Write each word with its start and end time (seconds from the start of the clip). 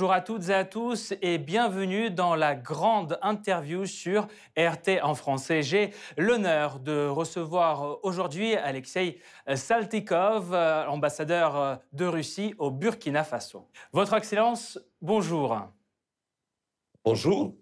Bonjour 0.00 0.14
à 0.14 0.22
toutes 0.22 0.48
et 0.48 0.54
à 0.54 0.64
tous 0.64 1.12
et 1.20 1.36
bienvenue 1.36 2.10
dans 2.10 2.34
la 2.34 2.54
grande 2.54 3.18
interview 3.20 3.84
sur 3.84 4.28
RT 4.56 5.02
en 5.02 5.14
français. 5.14 5.60
J'ai 5.60 5.92
l'honneur 6.16 6.80
de 6.80 7.06
recevoir 7.06 8.02
aujourd'hui 8.02 8.56
Alexei 8.56 9.18
Saltikov, 9.54 10.54
ambassadeur 10.54 11.80
de 11.92 12.06
Russie 12.06 12.54
au 12.56 12.70
Burkina 12.70 13.24
Faso. 13.24 13.68
Votre 13.92 14.14
Excellence, 14.14 14.80
bonjour. 15.02 15.68
Bonjour. 17.04 17.52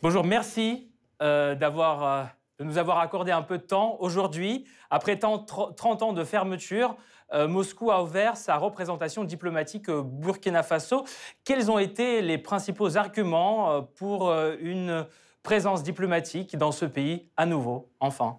Bonjour, 0.00 0.24
merci 0.24 0.90
euh, 1.20 1.54
d'avoir, 1.54 2.04
euh, 2.04 2.24
de 2.58 2.64
nous 2.64 2.78
avoir 2.78 3.00
accordé 3.00 3.32
un 3.32 3.42
peu 3.42 3.58
de 3.58 3.64
temps. 3.64 3.98
Aujourd'hui, 4.00 4.64
après 4.88 5.18
30 5.18 6.02
ans 6.02 6.14
de 6.14 6.24
fermeture, 6.24 6.92
euh, 6.92 6.96
Moscou 7.32 7.90
a 7.90 8.02
ouvert 8.02 8.36
sa 8.36 8.56
représentation 8.56 9.24
diplomatique 9.24 9.88
au 9.88 10.02
Burkina 10.02 10.62
Faso. 10.62 11.04
Quels 11.44 11.70
ont 11.70 11.78
été 11.78 12.22
les 12.22 12.38
principaux 12.38 12.96
arguments 12.96 13.82
pour 13.96 14.32
une 14.60 15.06
présence 15.42 15.82
diplomatique 15.82 16.56
dans 16.56 16.72
ce 16.72 16.84
pays 16.84 17.28
à 17.36 17.46
nouveau, 17.46 17.90
enfin? 18.00 18.38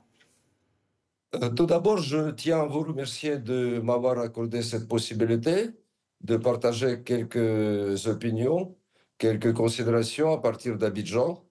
Tout 1.56 1.66
d'abord, 1.66 1.98
je 1.98 2.32
tiens 2.32 2.62
à 2.62 2.66
vous 2.66 2.82
remercier 2.82 3.38
de 3.38 3.80
m'avoir 3.80 4.20
accordé 4.20 4.62
cette 4.62 4.88
possibilité 4.88 5.72
de 6.22 6.38
partager 6.38 7.04
quelques 7.04 8.08
opinions, 8.08 8.76
quelques 9.18 9.54
considérations 9.54 10.32
à 10.34 10.38
partir 10.40 10.78
d'Abidjan 10.78 11.44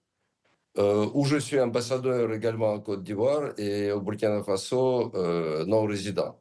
euh, 0.77 1.09
où 1.13 1.25
je 1.25 1.37
suis 1.37 1.59
ambassadeur 1.59 2.33
également 2.33 2.71
en 2.73 2.79
Côte 2.79 3.03
d'Ivoire 3.03 3.53
et 3.57 3.91
au 3.91 4.01
Burkina 4.01 4.43
Faso 4.43 5.11
euh, 5.15 5.65
non 5.65 5.85
résident. 5.85 6.39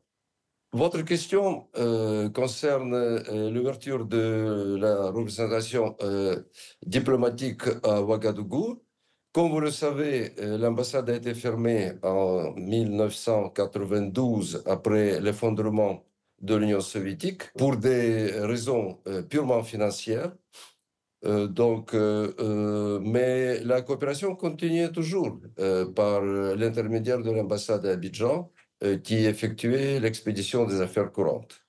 Votre 0.77 1.01
question 1.01 1.69
euh, 1.79 2.29
concerne 2.29 2.93
l'ouverture 3.51 4.05
de 4.05 4.77
la 4.79 5.11
représentation 5.11 5.97
diplomatique 6.85 7.63
à 7.83 8.03
Ouagadougou. 8.03 8.83
Comme 9.33 9.53
vous 9.53 9.61
le 9.61 9.71
savez, 9.71 10.35
l'ambassade 10.39 11.09
a 11.09 11.15
été 11.15 11.33
fermée 11.33 11.93
en 12.03 12.53
1992 12.57 14.65
après 14.67 15.19
l'effondrement 15.19 16.05
de 16.43 16.57
l'Union 16.57 16.83
soviétique 16.83 17.55
pour 17.55 17.79
des 17.79 18.33
raisons 18.33 18.99
purement 19.31 19.63
financières. 19.63 20.33
Euh, 21.25 21.47
donc, 21.49 21.95
euh, 21.95 22.33
euh, 22.41 23.01
mais 23.03 23.61
la 23.65 23.83
coopération 23.83 24.37
continue 24.37 24.93
toujours 24.93 25.41
par 25.95 26.23
l'intermédiaire 26.23 27.23
de 27.23 27.31
l'ambassade 27.31 27.83
d'Abidjan 27.83 28.51
qui 29.03 29.25
effectuait 29.25 30.01
l'expédition 30.01 30.67
des 30.67 30.81
affaires 30.81 31.11
courantes. 31.11 31.65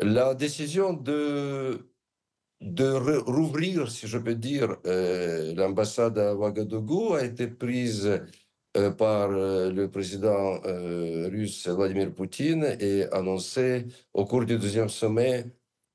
La 0.00 0.34
décision 0.34 0.92
de, 0.92 1.88
de 2.60 2.92
rouvrir, 3.20 3.90
si 3.90 4.06
je 4.06 4.18
peux 4.18 4.34
dire, 4.34 4.76
l'ambassade 4.84 6.18
à 6.18 6.34
Ouagadougou 6.34 7.14
a 7.14 7.24
été 7.24 7.46
prise 7.46 8.20
par 8.98 9.28
le 9.30 9.86
président 9.86 10.60
russe 11.30 11.66
Vladimir 11.68 12.12
Poutine 12.14 12.76
et 12.78 13.04
annoncée 13.12 13.86
au 14.12 14.26
cours 14.26 14.44
du 14.44 14.58
deuxième 14.58 14.90
sommet 14.90 15.46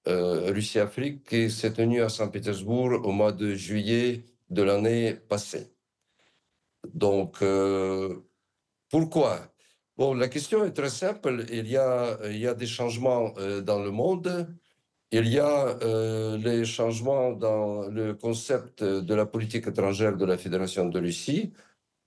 euh, 0.08 0.52
Russie-Afrique 0.52 1.24
qui 1.24 1.52
s'est 1.52 1.74
tenue 1.74 2.02
à 2.02 2.10
Saint-Pétersbourg 2.10 3.06
au 3.06 3.12
mois 3.12 3.32
de 3.32 3.54
juillet 3.54 4.26
de 4.50 4.64
l'année 4.64 5.14
passée. 5.14 5.76
Donc, 6.96 7.44
euh, 7.44 8.22
pourquoi 8.90 9.51
Bon, 10.02 10.16
la 10.16 10.30
question 10.30 10.66
est 10.66 10.72
très 10.72 10.90
simple. 10.90 11.46
Il 11.52 11.68
y 11.68 11.78
a, 11.78 12.56
des 12.56 12.66
changements 12.66 13.36
euh, 13.38 13.62
dans 13.62 13.84
le 13.84 13.92
monde. 13.92 14.48
Il 15.12 15.28
y 15.28 15.38
a 15.38 15.78
les 16.38 16.66
changements 16.66 17.34
dans 17.34 17.88
le 17.88 18.16
concept 18.16 18.84
de 18.84 19.14
la 19.14 19.28
politique 19.28 19.68
étrangère 19.68 20.18
de 20.18 20.26
la 20.26 20.40
Fédération 20.40 20.90
de 20.90 21.00
Russie, 21.00 21.54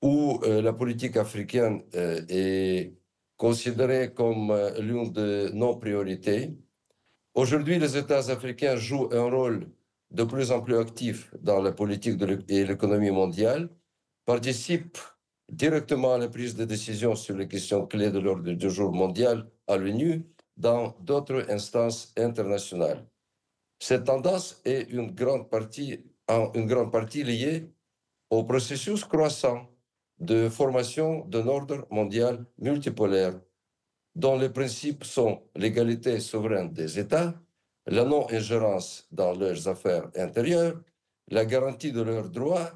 où 0.02 0.40
la 0.42 0.72
politique 0.72 1.16
africaine 1.16 1.82
est 1.92 2.94
considérée 3.36 4.12
comme 4.12 4.52
l'une 4.80 5.12
de 5.12 5.50
nos 5.52 5.76
priorités. 5.76 6.50
Aujourd'hui, 7.34 7.78
les 7.78 7.96
États 7.96 8.28
africains 8.36 8.74
jouent 8.74 9.10
un 9.12 9.30
rôle 9.30 9.68
de 10.10 10.24
plus 10.24 10.50
en 10.50 10.60
plus 10.62 10.78
actif 10.78 11.32
dans 11.40 11.60
la 11.62 11.70
politique 11.70 12.20
et 12.48 12.64
l'économie 12.64 13.12
mondiale, 13.12 13.68
participent 14.24 14.98
directement 15.50 16.14
à 16.14 16.18
la 16.18 16.28
prise 16.28 16.54
de 16.54 16.64
décision 16.64 17.14
sur 17.14 17.36
les 17.36 17.48
questions 17.48 17.86
clés 17.86 18.10
de 18.10 18.18
l'ordre 18.18 18.52
du 18.52 18.70
jour 18.70 18.92
mondial 18.92 19.46
à 19.66 19.76
l'ONU 19.76 20.24
dans 20.56 20.96
d'autres 21.00 21.50
instances 21.50 22.12
internationales. 22.16 23.04
Cette 23.78 24.04
tendance 24.04 24.60
est 24.64 24.88
en 24.92 26.52
une 26.54 26.66
grande 26.66 26.90
partie 26.92 27.22
liée 27.22 27.70
au 28.30 28.44
processus 28.44 29.04
croissant 29.04 29.68
de 30.18 30.48
formation 30.48 31.24
d'un 31.26 31.46
ordre 31.46 31.86
mondial 31.90 32.46
multipolaire 32.58 33.34
dont 34.14 34.38
les 34.38 34.48
principes 34.48 35.04
sont 35.04 35.42
l'égalité 35.56 36.20
souveraine 36.20 36.72
des 36.72 36.98
États, 36.98 37.34
la 37.86 38.04
non-ingérence 38.04 39.06
dans 39.10 39.32
leurs 39.32 39.66
affaires 39.68 40.08
intérieures, 40.16 40.80
la 41.28 41.44
garantie 41.44 41.92
de 41.92 42.02
leurs 42.02 42.30
droits, 42.30 42.72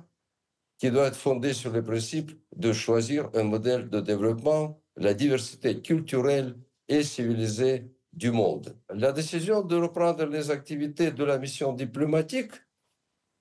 qui 0.78 0.90
doit 0.90 1.08
être 1.08 1.16
fondée 1.16 1.52
sur 1.52 1.72
le 1.72 1.82
principe 1.82 2.30
de 2.56 2.72
choisir 2.72 3.28
un 3.34 3.42
modèle 3.42 3.88
de 3.90 4.00
développement, 4.00 4.80
la 4.96 5.12
diversité 5.12 5.80
culturelle 5.82 6.56
et 6.88 7.02
civilisée 7.02 7.90
du 8.12 8.30
monde. 8.30 8.76
La 8.92 9.12
décision 9.12 9.62
de 9.62 9.76
reprendre 9.76 10.24
les 10.26 10.50
activités 10.50 11.10
de 11.10 11.24
la 11.24 11.38
mission 11.38 11.72
diplomatique 11.72 12.52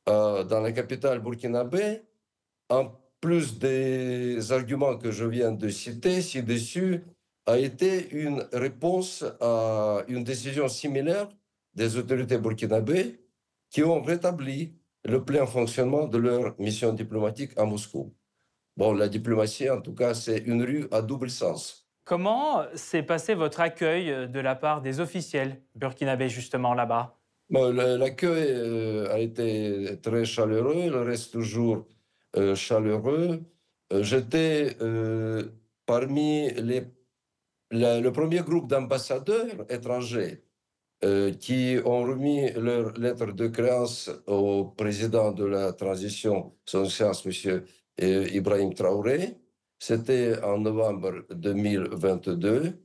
euh, 0.10 0.44
dans 0.44 0.62
la 0.62 0.72
capitale 0.72 1.20
burkinabé, 1.20 2.02
en 2.70 2.92
plus 3.22 3.58
des 3.58 4.52
arguments 4.52 4.98
que 4.98 5.12
je 5.12 5.26
viens 5.26 5.52
de 5.52 5.70
citer 5.70 6.22
ci-dessus, 6.22 7.04
a 7.46 7.58
été 7.58 8.10
une 8.12 8.46
réponse 8.52 9.24
à 9.40 10.04
une 10.08 10.24
décision 10.24 10.68
similaire 10.68 11.30
des 11.74 11.96
autorités 11.96 12.38
burkinabées 12.38 13.22
qui 13.70 13.84
ont 13.84 14.02
rétabli 14.02 14.74
le 15.08 15.24
plein 15.24 15.46
fonctionnement 15.46 16.08
de 16.08 16.18
leur 16.18 16.60
mission 16.60 16.94
diplomatique 16.94 17.52
à 17.58 17.66
Moscou. 17.66 18.14
Bon, 18.76 18.94
la 18.94 19.08
diplomatie, 19.08 19.70
en 19.70 19.82
tout 19.82 19.96
cas, 19.96 20.14
c'est 20.14 20.40
une 20.40 20.62
rue 20.64 20.88
à 20.92 21.02
double 21.02 21.30
sens. 21.30 21.88
Comment 22.04 22.64
s'est 22.76 23.04
passé 23.04 23.34
votre 23.34 23.60
accueil 23.60 24.30
de 24.30 24.40
la 24.40 24.56
part 24.56 24.82
des 24.82 25.00
officiels 25.00 25.62
burkinabés, 25.76 26.30
justement, 26.30 26.74
là-bas? 26.74 27.18
Bon, 27.50 27.74
L'accueil 27.74 28.48
euh, 28.50 29.14
a 29.14 29.20
été 29.20 29.98
très 30.02 30.26
chaleureux, 30.26 30.76
il 30.86 30.96
reste 30.96 31.32
toujours 31.32 31.88
euh, 32.36 32.56
chaleureux. 32.56 33.42
Euh, 33.94 34.04
j'étais 34.04 34.76
parmi 35.86 36.52
les 36.52 36.84
le, 37.72 38.10
premier 38.10 38.40
groupe 38.40 38.68
d'ambassadeurs 38.68 39.66
étrangers 39.70 40.44
euh, 41.04 41.32
qui 41.32 41.78
ont 41.86 42.02
remis 42.02 42.52
leur 42.54 42.92
lettre 42.94 43.32
de 43.32 43.48
créance 43.48 44.10
au 44.26 44.66
président 44.66 45.32
de 45.32 45.46
la 45.46 45.72
transition, 45.72 46.56
son 46.66 46.86
excellence, 46.86 47.24
M. 47.24 47.64
Euh, 48.02 48.28
Ibrahim 48.34 48.74
Traoré, 48.74 49.38
c'était 49.78 50.42
en 50.44 50.58
novembre 50.58 51.28
2022. 51.30 52.82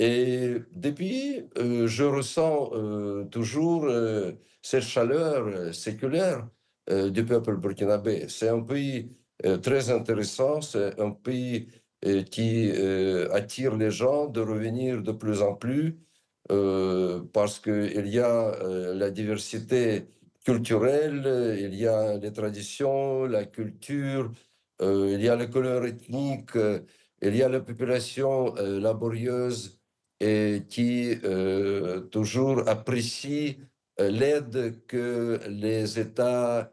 Et 0.00 0.54
depuis, 0.74 1.44
euh, 1.58 1.86
je 1.86 2.02
ressens 2.02 2.70
toujours 3.30 3.88
cette 4.60 4.82
chaleur 4.82 5.72
séculaire 5.72 6.48
du 6.90 7.24
peuple 7.24 7.56
burkinabé. 7.56 8.26
C'est 8.28 8.48
un 8.48 8.62
pays 8.62 9.16
très 9.62 9.90
intéressant, 9.90 10.60
c'est 10.60 10.98
un 11.00 11.12
pays 11.12 11.68
qui 12.32 12.72
attire 13.30 13.76
les 13.76 13.92
gens 13.92 14.26
de 14.26 14.40
revenir 14.40 15.02
de 15.02 15.12
plus 15.12 15.40
en 15.40 15.54
plus 15.54 16.00
parce 16.48 17.58
qu'il 17.58 18.06
y 18.08 18.18
a 18.18 18.54
euh, 18.62 18.94
la 18.94 19.10
diversité 19.10 20.06
culturelle, 20.44 21.56
il 21.58 21.74
y 21.74 21.86
a 21.86 22.18
les 22.18 22.32
traditions, 22.32 23.24
la 23.24 23.44
culture, 23.46 24.30
il 24.80 25.22
y 25.22 25.28
a 25.28 25.36
les 25.36 25.48
couleurs 25.48 25.86
ethniques, 25.86 26.58
il 27.22 27.36
y 27.36 27.42
a 27.42 27.48
la 27.48 27.60
population 27.60 28.54
laborieuse 28.56 29.80
et 30.20 30.64
qui 30.68 31.16
toujours 32.10 32.68
apprécie 32.68 33.58
l'aide 33.98 34.84
que 34.86 35.40
les 35.48 35.98
États 35.98 36.72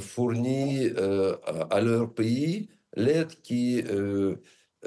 fournissent 0.00 0.92
à 1.70 1.80
leur 1.80 2.12
pays, 2.12 2.68
l'aide 2.96 3.40
qui 3.42 3.82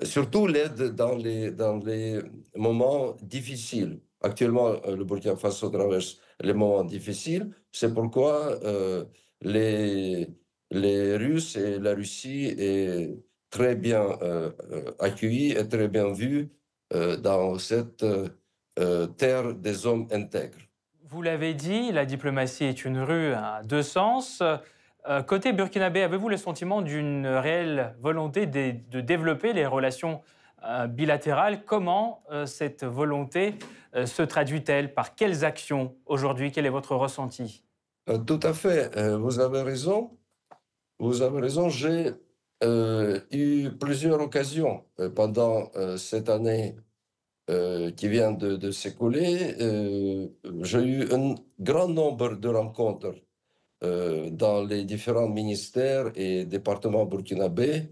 surtout 0.03 0.45
l'aide 0.47 0.95
dans 0.95 1.15
les, 1.15 1.51
dans 1.51 1.77
les 1.77 2.21
moments 2.55 3.15
difficiles. 3.21 3.99
Actuellement, 4.21 4.67
euh, 4.67 4.95
le 4.95 5.03
Burkina 5.03 5.35
Faso 5.35 5.69
traverse 5.69 6.19
les 6.41 6.53
moments 6.53 6.83
difficiles. 6.83 7.51
C'est 7.71 7.93
pourquoi 7.93 8.59
euh, 8.63 9.05
les, 9.41 10.27
Russes 10.71 11.55
et 11.57 11.79
la 11.79 11.93
Russie 11.93 12.53
est 12.57 13.15
très 13.49 13.75
bien 13.75 14.05
euh, 14.21 14.51
accueillis 14.99 15.51
et 15.51 15.67
très 15.67 15.87
bien 15.87 16.11
vus 16.13 16.49
dans 17.23 17.57
cette 17.57 18.05
terre 19.17 19.53
des 19.53 19.85
hommes 19.85 20.07
intègres. 20.11 20.57
Vous 21.05 21.21
l'avez 21.21 21.53
dit, 21.53 21.91
la 21.93 22.05
diplomatie 22.05 22.65
est 22.65 22.83
une 22.83 22.99
rue 22.99 23.33
à 23.33 23.61
deux 23.63 23.83
sens. 23.83 24.41
Euh, 25.07 25.23
côté 25.23 25.51
burkinabé, 25.51 26.03
avez-vous 26.03 26.29
le 26.29 26.37
sentiment 26.37 26.81
d'une 26.81 27.25
réelle 27.25 27.95
volonté 27.99 28.45
de, 28.45 29.01
développer 29.01 29.51
les 29.51 29.65
relations 29.65 30.21
euh, 30.63 30.85
bilatérales? 30.85 31.63
Comment 31.65 32.21
euh, 32.31 32.45
cette 32.45 32.83
volonté 32.83 33.55
se 33.93 34.21
traduit-elle 34.21 34.93
Par 34.93 35.15
quelles 35.15 35.43
actions 35.45 35.95
aujourd'hui? 36.05 36.51
Quel 36.51 36.65
est 36.65 36.69
votre 36.69 36.95
ressenti? 36.95 37.63
Tout 38.25 38.39
à 38.43 38.53
fait. 38.53 38.91
vous 39.17 39.39
avez 39.39 39.61
raison. 39.61 40.17
Vous 40.99 41.21
avez 41.21 41.41
raison. 41.41 41.69
J'ai 41.69 42.11
eu 43.31 43.69
plusieurs 43.79 44.19
occasions 44.19 44.83
pendant 45.15 45.71
cette 45.97 46.29
année 46.29 46.75
qui 47.47 48.07
vient 48.07 48.31
de, 48.31 48.55
de 48.55 48.71
s'écouler. 48.71 49.55
J'ai 50.61 50.83
eu 50.83 51.11
un 51.13 51.35
grand 51.59 51.87
nombre 51.87 52.35
de 52.35 52.49
rencontres 52.49 53.15
euh, 53.83 54.29
dans 54.29 54.63
les 54.63 54.85
différents 54.85 55.27
ministères 55.27 56.11
et 56.13 56.45
départements 56.45 57.07
burkinabés 57.07 57.89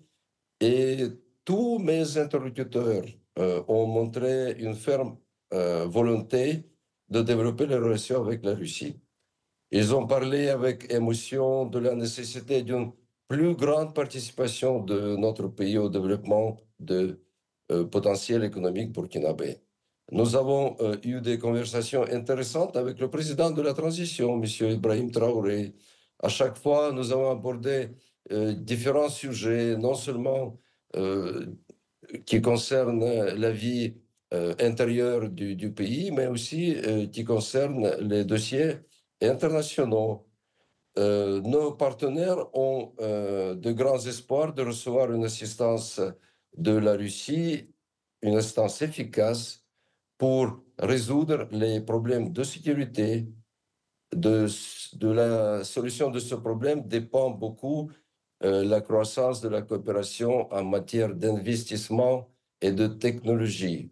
et 0.59 1.07
tous 1.43 1.79
mes 1.79 2.15
interlocuteurs 2.19 3.05
euh, 3.39 3.63
ont 3.67 3.87
montré 3.87 4.51
une 4.59 4.75
ferme 4.75 5.17
euh, 5.53 5.85
volonté 5.87 6.65
de 7.09 7.21
développer 7.21 7.65
les 7.67 7.75
relations 7.77 8.21
avec 8.21 8.43
la 8.45 8.53
Russie. 8.55 8.99
Ils 9.71 9.95
ont 9.95 10.07
parlé 10.07 10.49
avec 10.49 10.91
émotion 10.91 11.65
de 11.65 11.79
la 11.79 11.95
nécessité 11.95 12.63
d'une 12.63 12.91
plus 13.27 13.55
grande 13.55 13.93
participation 13.95 14.79
de 14.83 15.15
notre 15.15 15.47
pays 15.47 15.77
au 15.77 15.89
développement 15.89 16.57
de 16.79 17.19
potentiel 17.91 18.43
économique 18.43 18.91
burkinabé. 18.91 19.59
Nous 20.11 20.35
avons 20.35 20.75
euh, 20.81 20.97
eu 21.03 21.21
des 21.21 21.37
conversations 21.37 22.03
intéressantes 22.03 22.75
avec 22.75 22.99
le 22.99 23.09
président 23.09 23.51
de 23.51 23.61
la 23.61 23.73
transition, 23.73 24.41
M. 24.41 24.71
Ibrahim 24.71 25.11
Traoré. 25.11 25.75
À 26.21 26.29
chaque 26.29 26.57
fois, 26.57 26.91
nous 26.91 27.11
avons 27.11 27.29
abordé 27.31 27.89
euh, 28.31 28.53
différents 28.53 29.09
sujets, 29.09 29.77
non 29.77 29.93
seulement 29.93 30.57
euh, 30.95 31.45
qui 32.25 32.41
concernent 32.41 33.05
la 33.35 33.51
vie 33.51 33.95
intérieure 34.31 35.29
du, 35.29 35.55
du, 35.55 35.71
pays, 35.73 36.11
mais 36.11 36.27
aussi 36.27 36.75
qui 37.11 37.23
concernent 37.23 37.95
les 37.99 38.25
dossiers 38.25 38.77
internationaux. 39.21 40.27
nos 40.97 41.71
partenaires 41.73 42.45
ont 42.53 42.93
de 42.99 43.71
grands 43.71 44.05
espoirs 44.05 44.53
de 44.53 44.63
recevoir 44.63 45.11
une 45.11 45.25
assistance 45.25 45.99
de 46.57 46.73
la 46.73 46.93
Russie, 46.93 47.73
une 48.21 48.35
assistance 48.35 48.81
efficace 48.81 49.65
pour 50.17 50.61
résoudre 50.77 51.47
les 51.51 51.81
problèmes 51.81 52.31
de 52.31 52.43
sécurité. 52.43 53.27
De, 54.11 54.47
la 55.01 55.63
solution 55.63 56.09
de 56.09 56.19
ce 56.19 56.35
problème 56.35 56.87
dépend 56.87 57.29
beaucoup 57.29 57.91
euh, 58.43 58.63
la 58.63 58.81
croissance 58.81 59.39
de 59.39 59.49
la 59.49 59.61
coopération 59.61 60.51
en 60.51 60.63
matière 60.63 61.13
d'investissement 61.13 62.29
et 62.59 62.71
de 62.71 62.87
technologie. 62.87 63.91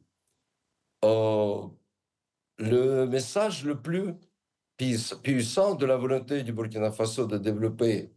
Euh, 1.05 1.67
le 2.57 3.05
message 3.05 3.63
le 3.63 3.79
plus 3.81 4.15
puissant 5.23 5.75
de 5.75 5.85
la 5.85 5.97
volonté 5.97 6.43
du 6.43 6.53
Burkina 6.53 6.91
Faso 6.91 7.25
de 7.27 7.37
développer 7.37 8.11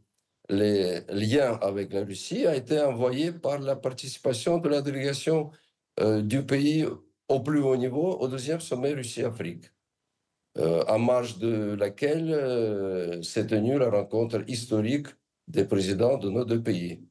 les 0.50 1.00
liens 1.08 1.58
avec 1.62 1.92
la 1.92 2.04
Russie 2.04 2.46
a 2.46 2.56
été 2.56 2.80
envoyé 2.80 3.32
par 3.32 3.58
la 3.60 3.76
participation 3.76 4.58
de 4.58 4.68
la 4.68 4.82
délégation 4.82 5.50
euh, 6.00 6.22
du 6.22 6.44
pays 6.44 6.86
au 7.28 7.40
plus 7.40 7.60
haut 7.60 7.76
niveau 7.76 8.16
au 8.18 8.28
deuxième 8.28 8.60
sommet 8.60 8.92
Russie-Afrique, 8.92 9.70
euh, 10.58 10.84
en 10.88 10.98
marge 10.98 11.38
de 11.38 11.74
laquelle 11.74 12.30
euh, 12.32 13.22
s'est 13.22 13.46
tenue 13.46 13.78
la 13.78 13.90
rencontre 13.90 14.42
historique 14.48 15.08
des 15.48 15.64
présidents 15.64 16.18
de 16.18 16.30
nos 16.30 16.44
deux 16.44 16.62
pays. 16.62 17.09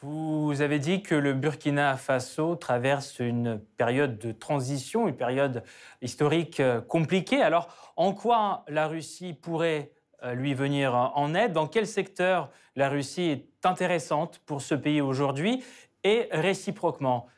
Vous 0.00 0.60
avez 0.60 0.78
dit 0.78 1.02
que 1.02 1.14
le 1.14 1.34
Burkina 1.34 1.96
Faso 1.96 2.54
traverse 2.54 3.18
une 3.18 3.60
période 3.76 4.18
de 4.18 4.32
transition, 4.32 5.08
une 5.08 5.16
période 5.16 5.62
historique 6.02 6.60
euh, 6.60 6.80
compliquée. 6.80 7.42
Alors, 7.42 7.68
en 7.96 8.12
quoi 8.12 8.64
la 8.68 8.86
Russie 8.86 9.34
pourrait 9.34 9.92
lui 10.34 10.52
venir 10.52 11.12
en 11.14 11.32
aide? 11.34 11.52
Dans 11.52 11.68
quel 11.68 11.86
secteur 11.86 12.50
la 12.74 12.88
Russie 12.88 13.22
est 13.22 13.46
intéressante 13.64 14.40
pour 14.46 14.62
ce 14.62 14.74
pays 14.74 15.00
aujourd'hui? 15.00 15.62
Et 16.02 16.28
réciproquement, 16.32 17.28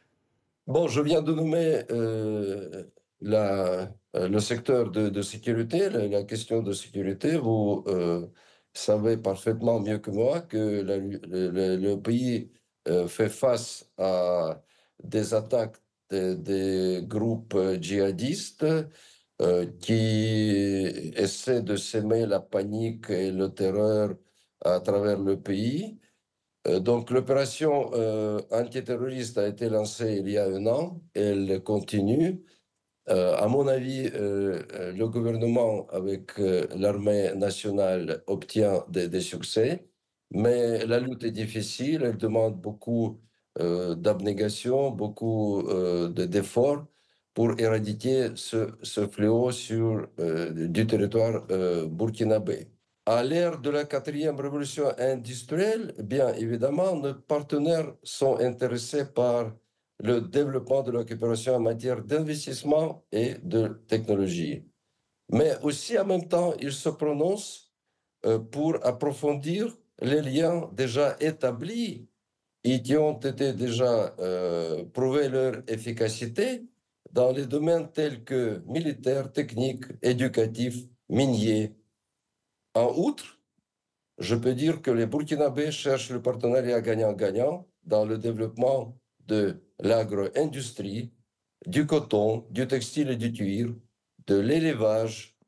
Bon, 0.71 0.87
je 0.87 1.01
viens 1.01 1.21
de 1.21 1.33
nommer 1.33 1.83
euh, 1.91 2.85
euh, 3.25 3.87
le 4.15 4.39
secteur 4.39 4.91
de, 4.93 5.21
sécurité, 5.21 5.91
la, 5.91 6.23
question 6.23 6.63
de 6.63 6.73
sécurité. 6.73 7.37
Vous 7.37 7.83
euh, 7.89 8.27
savez 8.75 9.17
parfaitement 9.17 9.81
mieux 9.81 9.99
que 9.99 10.11
moi 10.11 10.41
que 10.43 10.83
le, 10.83 11.97
pays 11.97 12.51
fait 13.09 13.29
face 13.29 13.91
à 13.99 14.63
des 15.03 15.35
attaques 15.35 15.77
des 16.11 17.03
groupes 17.05 17.57
djihadistes 17.81 18.67
qui 19.81 21.13
essaient 21.17 21.63
de 21.63 21.77
s'aimer 21.77 22.27
la 22.27 22.41
panique 22.41 23.11
et 23.11 23.31
le 23.31 23.49
terreur 23.53 24.15
à 24.65 24.81
travers 24.81 25.19
le 25.19 25.41
pays. 25.41 25.99
Euh, 26.67 26.81
donc 26.81 27.11
l'opération 27.11 27.91
euh, 27.95 28.41
antiterroriste 28.51 29.39
a 29.39 29.49
été 29.49 29.69
lancée 29.69 30.19
il 30.21 30.31
y 30.31 30.39
a 30.39 30.47
un 30.47 30.67
an, 30.67 31.03
elle 31.15 31.63
continue. 31.63 32.45
Euh, 33.09 33.35
à 33.37 33.49
mon 33.49 33.67
avis, 33.67 34.11
le 34.11 35.07
gouvernement 35.09 35.87
avec 35.91 36.39
l'armée 36.39 37.35
nationale 37.35 38.23
obtient 38.27 38.85
des, 38.89 39.21
succès, 39.21 39.89
mais 40.31 40.87
la 40.87 41.01
lutte 41.01 41.25
est 41.25 41.31
difficile, 41.33 42.03
elle 42.05 42.17
demande 42.17 42.61
beaucoup 42.61 43.21
d'abnégation, 43.59 44.91
beaucoup 44.91 45.63
d'efforts 46.15 46.87
pour 47.35 47.59
éradiquer 47.59 48.31
ce, 48.37 48.71
ce 48.83 49.07
fléau 49.09 49.51
sur, 49.51 50.09
du 50.53 50.87
territoire 50.87 51.47
burkinabé. 51.89 52.69
À 53.07 53.25
l'ère 53.25 53.59
de 53.61 53.71
la 53.71 53.85
quatrième 53.85 54.39
révolution 54.39 54.93
industrielle, 54.99 55.95
bien 55.99 56.33
évidemment, 56.35 56.95
nos 56.97 57.15
partenaires 57.15 57.95
sont 58.05 58.37
intéressés 58.39 59.05
par 59.07 59.53
le 60.03 60.21
développement 60.21 60.83
de 60.83 60.93
la 60.93 61.05
coopération 61.05 61.55
en 61.57 61.61
matière 61.61 62.03
d'investissement 62.03 63.05
et 63.13 63.35
de 63.43 63.83
technologie. 63.87 64.65
Mais 65.31 65.53
aussi 65.63 65.99
en 65.99 66.07
même 66.07 66.27
temps, 66.27 66.55
ils 66.61 66.73
se 66.73 66.89
prononcent 66.89 67.73
euh, 68.27 68.39
pour 68.39 68.85
approfondir 68.85 69.77
les 70.01 70.23
liens 70.23 70.69
déjà 70.73 71.17
établis 71.21 72.09
et 72.65 72.83
qui 72.83 72.97
ont 72.97 73.19
été 73.21 73.53
déjà 73.53 74.15
euh, 74.19 74.85
prouvés 74.87 75.29
leur 75.29 75.63
efficacité 75.69 76.65
dans 77.13 77.33
les 77.33 77.47
domaines 77.47 77.91
tels 77.93 78.25
que 78.25 78.63
militaires, 78.67 79.33
techniques, 79.33 79.85
éducatifs, 80.03 80.87
miniers, 81.09 81.75
en 82.75 82.93
outre, 82.97 83.41
je 84.19 84.37
peux 84.37 84.55
dire 84.55 84.81
que 84.81 84.91
les 84.91 85.07
Burkinabés 85.07 85.73
cherchent 85.73 86.11
le 86.11 86.23
partenariat 86.23 86.81
gagnant-gagnant 86.81 87.67
dans 87.85 88.05
le 88.05 88.19
développement 88.19 89.00
de 89.31 89.63
l'agro-industrie, 89.79 91.13
du 91.67 91.87
coton, 91.87 92.47
du 92.51 92.67
textile 92.67 93.11
et 93.11 93.17
du 93.17 93.33
cuir, 93.33 93.75
de 94.27 94.37
l'élevage. 94.37 95.39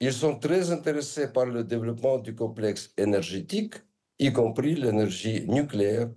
Ils 0.00 0.12
sont 0.12 0.38
très 0.38 0.70
intéressés 0.72 1.32
par 1.32 1.46
le 1.46 1.62
développement 1.64 2.18
du 2.18 2.34
complexe 2.34 2.92
énergétique, 2.98 3.76
y 4.18 4.32
compris 4.32 4.74
l'énergie 4.74 5.46
nucléaire, 5.46 6.10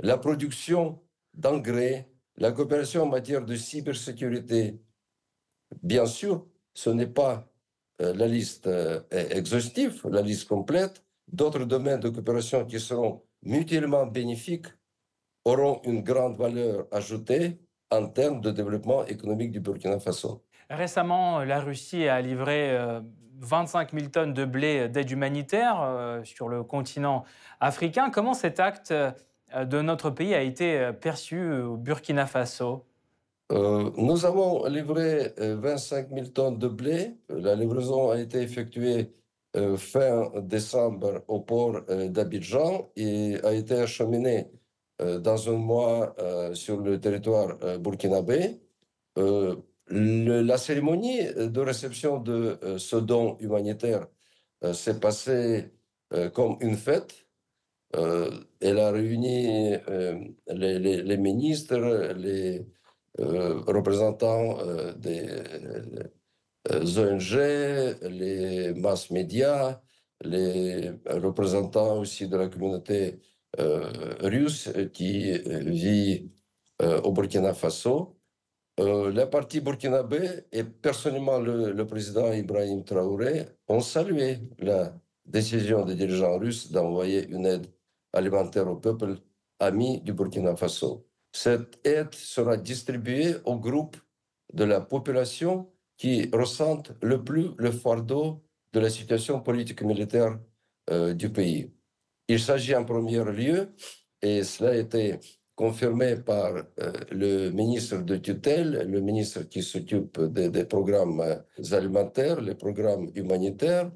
la 0.00 0.18
production 0.18 1.00
d'engrais, 1.32 2.10
la 2.36 2.52
coopération 2.52 3.02
en 3.04 3.06
matière 3.06 3.44
de 3.44 3.56
cybersécurité. 3.56 4.80
Bien 5.82 6.06
sûr, 6.06 6.46
ce 6.74 6.90
n'est 6.90 7.14
pas 7.22 7.50
euh, 8.02 8.12
la 8.14 8.26
liste 8.26 8.66
euh, 8.66 9.00
exhaustive, 9.10 10.06
la 10.08 10.20
liste 10.20 10.48
complète. 10.48 11.02
D'autres 11.26 11.64
domaines 11.64 12.00
de 12.00 12.10
coopération 12.10 12.66
qui 12.66 12.78
seront 12.78 13.22
mutuellement 13.42 14.06
bénéfiques 14.06 14.66
auront 15.44 15.80
une 15.84 16.02
grande 16.02 16.36
valeur 16.36 16.86
ajoutée 16.90 17.58
en 17.90 18.06
termes 18.08 18.40
de 18.40 18.50
développement 18.50 19.04
économique 19.06 19.52
du 19.52 19.60
Burkina 19.60 19.98
Faso. 19.98 20.42
Récemment, 20.70 21.44
la 21.44 21.60
Russie 21.60 22.08
a 22.08 22.20
livré 22.20 22.76
25 23.40 23.92
euh, 23.92 23.98
000 23.98 24.10
tonnes 24.10 24.32
de 24.32 24.44
blé 24.44 24.88
d'aide 24.88 25.10
humanitaire 25.10 26.20
sur 26.24 26.48
le 26.48 26.64
continent 26.64 27.24
africain. 27.60 28.10
Comment 28.10 28.34
cet 28.34 28.60
acte 28.60 28.92
de 28.92 29.82
notre 29.82 30.10
pays 30.10 30.34
a 30.34 30.40
été 30.42 30.90
perçu 31.00 31.52
au 31.52 31.76
Burkina 31.76 32.26
Faso? 32.26 32.84
Euh, 33.52 33.90
nous 33.96 34.24
avons 34.24 34.66
livré 34.66 35.32
25 35.38 36.06
euh, 36.12 36.14
000 36.16 36.26
tonnes 36.28 36.58
de 36.58 36.68
blé. 36.68 37.16
La 37.28 37.54
livraison 37.54 38.10
a 38.10 38.18
été 38.18 38.40
effectuée 38.40 39.12
euh, 39.56 39.76
fin 39.76 40.32
décembre 40.40 41.22
au 41.28 41.40
port 41.40 41.82
d'Abidjan 41.82 42.90
et 42.96 43.36
a 43.44 43.52
été 43.52 43.74
acheminée 43.74 44.50
dans 44.98 45.48
un 45.48 45.56
mois 45.56 46.14
sur 46.54 46.80
le 46.80 47.00
territoire 47.00 47.56
burkinabé. 47.78 48.60
la 49.16 50.58
cérémonie 50.58 51.24
de 51.34 51.60
réception 51.60 52.18
de 52.20 52.58
ce 52.78 52.96
don 52.96 53.36
humanitaire 53.38 54.06
s'est 54.72 55.00
passée 55.00 55.70
comme 56.32 56.56
une 56.60 56.76
fête. 56.76 57.26
elle 57.92 58.78
a 58.78 58.90
réuni 58.90 59.76
les, 60.48 60.78
les, 61.02 61.16
ministres, 61.16 62.12
les 62.16 62.66
représentants 63.18 64.58
des 64.96 65.26
ONG, 66.70 67.32
les 68.02 68.74
mass 68.74 69.10
médias, 69.10 69.80
les 70.22 70.92
représentants 71.06 71.98
aussi 71.98 72.28
de 72.28 72.36
la 72.36 72.48
communauté 72.48 73.20
russe 74.20 74.70
qui 74.92 75.32
vit 75.38 76.30
au 76.80 77.12
Burkina 77.12 77.54
Faso. 77.54 78.16
Euh, 78.80 79.12
la 79.12 79.26
partie 79.28 79.60
burkinabé 79.60 80.46
et 80.50 80.64
personnellement 80.64 81.38
le, 81.38 81.86
président 81.86 82.32
Ibrahim 82.32 82.84
Traoré 82.84 83.46
ont 83.68 83.80
salué 83.80 84.38
la 84.58 84.92
décision 85.24 85.84
des 85.84 85.94
dirigeants 85.94 86.38
russes 86.38 86.72
d'envoyer 86.72 87.28
une 87.28 87.46
aide 87.46 87.68
alimentaire 88.12 88.68
au 88.68 88.74
peuple 88.76 89.18
ami 89.60 90.00
du 90.00 90.12
Burkina 90.12 90.56
Faso. 90.56 91.06
Cette 91.30 91.86
aide 91.86 92.14
sera 92.14 92.56
distribuée 92.56 93.36
aux 93.44 93.58
groupes 93.58 93.96
de 94.52 94.64
la 94.64 94.80
population 94.80 95.70
qui 95.96 96.28
ressentent 96.32 96.92
le 97.00 97.22
plus 97.22 97.50
le 97.56 97.70
fardeau 97.70 98.42
de 98.72 98.80
la 98.80 98.90
situation 98.90 99.40
politique 99.40 99.82
militaire 99.82 100.40
euh, 100.90 101.14
du 101.14 101.30
pays. 101.30 101.70
Il 102.28 102.40
s'agit 102.40 102.74
en 102.74 102.84
premier 102.84 103.22
lieu, 103.24 103.68
et 104.22 104.42
cela 104.44 104.70
a 104.70 104.76
été 104.76 105.18
confirmé 105.54 106.16
par 106.16 106.54
euh, 106.56 106.92
le 107.10 107.50
ministre 107.50 107.98
de 107.98 108.16
tutelle, 108.16 108.86
le 108.90 109.00
ministre 109.00 109.42
qui 109.42 109.62
s'occupe 109.62 110.20
des, 110.20 110.64
programmes 110.64 111.20
euh, 111.20 111.76
alimentaires, 111.76 112.40
les 112.40 112.54
programmes 112.54 113.10
humanitaires, 113.14 113.90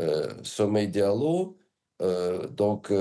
euh, 0.00 0.32
Sommeil 0.42 0.88
Diallo. 0.88 1.58
donc, 2.56 2.92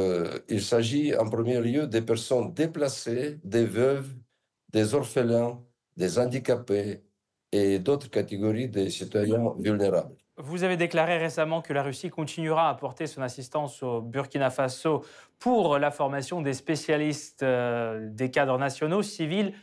il 0.49 0.61
s'agit 0.61 1.15
en 1.15 1.27
premier 1.29 1.59
lieu 1.59 1.87
des 1.87 2.03
personnes 2.03 2.53
déplacées, 2.53 3.39
des 3.43 3.65
veuves, 3.65 4.13
des 4.71 4.93
orphelins, 4.93 5.59
des 5.97 6.19
handicapés 6.19 7.01
et 7.51 7.79
d'autres 7.79 8.09
catégories 8.09 8.69
de 8.69 8.89
citoyens 8.89 9.55
vulnérables. 9.57 10.20
Vous 10.37 10.63
avez 10.63 10.77
déclaré 10.77 11.17
récemment 11.17 11.61
que 11.61 11.73
la 11.73 11.83
Russie 11.83 12.09
continuera 12.09 12.67
à 12.67 12.71
apporter 12.71 13.05
son 13.05 13.21
assistance 13.21 13.83
au 13.83 14.01
Burkina 14.01 14.49
Faso 14.49 15.03
pour 15.39 15.77
la 15.77 15.91
formation 15.91 16.41
des 16.41 16.53
spécialistes 16.53 17.43
euh, 17.43 18.07
des 18.09 18.31
cadres 18.31 18.57
nationaux, 18.57 19.03
civils 19.03 19.53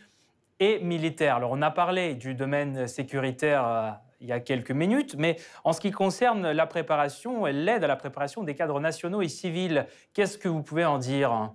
et 0.61 0.79
militaires. 0.81 1.37
Alors 1.37 1.51
on 1.53 1.63
a 1.63 1.71
parlé 1.71 2.15
du 2.15 2.35
domaine 2.35 2.87
sécuritaire 2.87 3.67
euh, 3.67 3.91
il 4.21 4.29
y 4.29 4.33
a 4.33 4.41
quelques 4.41 4.73
minutes, 4.73 5.15
mais 5.17 5.37
en 5.65 5.73
ce 5.73 5.81
qui 5.81 5.91
concerne 5.91 6.51
la 6.51 6.67
préparation 6.67 7.47
et 7.47 7.53
l'aide 7.53 7.85
à 7.85 7.87
la 7.87 7.97
préparation 7.97 8.43
des 8.43 8.55
cadres 8.55 8.81
nationaux 8.81 9.23
et 9.23 9.29
civils, 9.29 9.87
qu'est-ce 10.13 10.39
que 10.39 10.49
vous 10.49 10.63
pouvez 10.63 10.85
en 10.85 10.99
dire? 10.99 11.53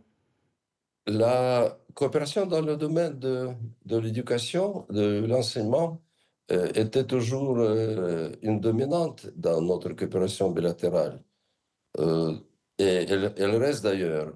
La 1.05 1.77
coopération 1.93 2.45
dans 2.45 2.61
le 2.61 2.77
domaine 2.77 3.19
de, 3.19 3.49
l'éducation, 3.85 4.85
de 4.89 5.25
l'enseignement, 5.25 6.01
était 6.49 7.05
toujours 7.05 7.57
euh, 7.59 8.31
une 8.41 8.59
dominante 8.59 9.27
dans 9.35 9.61
notre 9.61 9.93
coopération 9.93 10.51
bilatérale. 10.51 11.21
Euh, 11.99 12.35
et 12.79 13.05
elle, 13.07 13.55
reste 13.55 13.83
d'ailleurs 13.83 14.33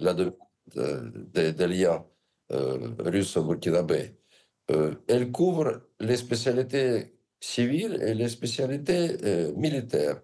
la 0.00 0.14
des, 0.14 1.52
des, 1.52 1.66
liens 1.66 2.04
russo-burkinabés. 2.50 4.16
elle 5.08 5.32
couvre 5.32 5.80
les 5.98 6.18
spécialités 6.18 7.14
civiles 7.40 7.98
et 8.02 8.12
les 8.12 8.28
spécialités 8.28 9.16
militaires. 9.56 10.20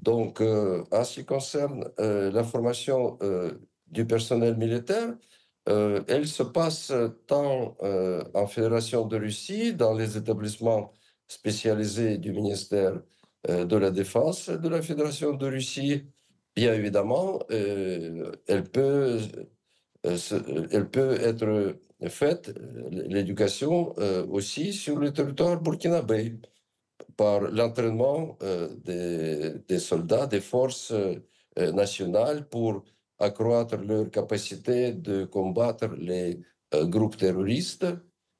Donc, 0.00 0.40
en 0.40 1.04
ce 1.04 1.14
qui 1.20 1.26
concerne 1.26 1.90
la 1.98 2.44
formation 2.44 3.18
du 3.88 4.06
personnel 4.06 4.56
militaire, 4.56 5.16
euh, 5.68 6.02
elle 6.08 6.28
se 6.28 6.42
passe 6.42 6.92
tant 7.26 7.76
euh, 7.82 8.22
en 8.34 8.46
Fédération 8.46 9.06
de 9.06 9.16
Russie, 9.16 9.74
dans 9.74 9.94
les 9.94 10.16
établissements 10.16 10.92
spécialisés 11.26 12.18
du 12.18 12.32
ministère 12.32 13.02
euh, 13.50 13.64
de 13.64 13.76
la 13.76 13.90
Défense 13.90 14.48
de 14.48 14.68
la 14.68 14.80
Fédération 14.82 15.32
de 15.32 15.46
Russie. 15.46 16.04
Bien 16.54 16.72
évidemment, 16.72 17.40
elle, 17.50 18.64
peut, 18.72 19.18
elle 20.02 20.88
peut 20.88 21.20
être 21.20 21.76
faite, 22.08 22.54
l'éducation 22.90 23.94
aussi, 24.30 24.72
sur 24.72 24.98
le 24.98 25.12
territoire 25.12 25.60
burkinabé, 25.60 26.36
par 27.14 27.42
l'entraînement 27.42 28.38
des, 28.86 29.52
des, 29.68 29.78
soldats, 29.78 30.26
des 30.26 30.40
forces 30.40 30.94
nationales 31.58 32.48
pour 32.48 32.82
accroître 33.18 33.76
leur 33.76 34.10
capacité 34.10 34.92
de 34.92 35.24
combattre 35.24 35.88
les 35.98 36.40
euh, 36.74 36.86
groupes 36.86 37.16
terroristes. 37.16 37.86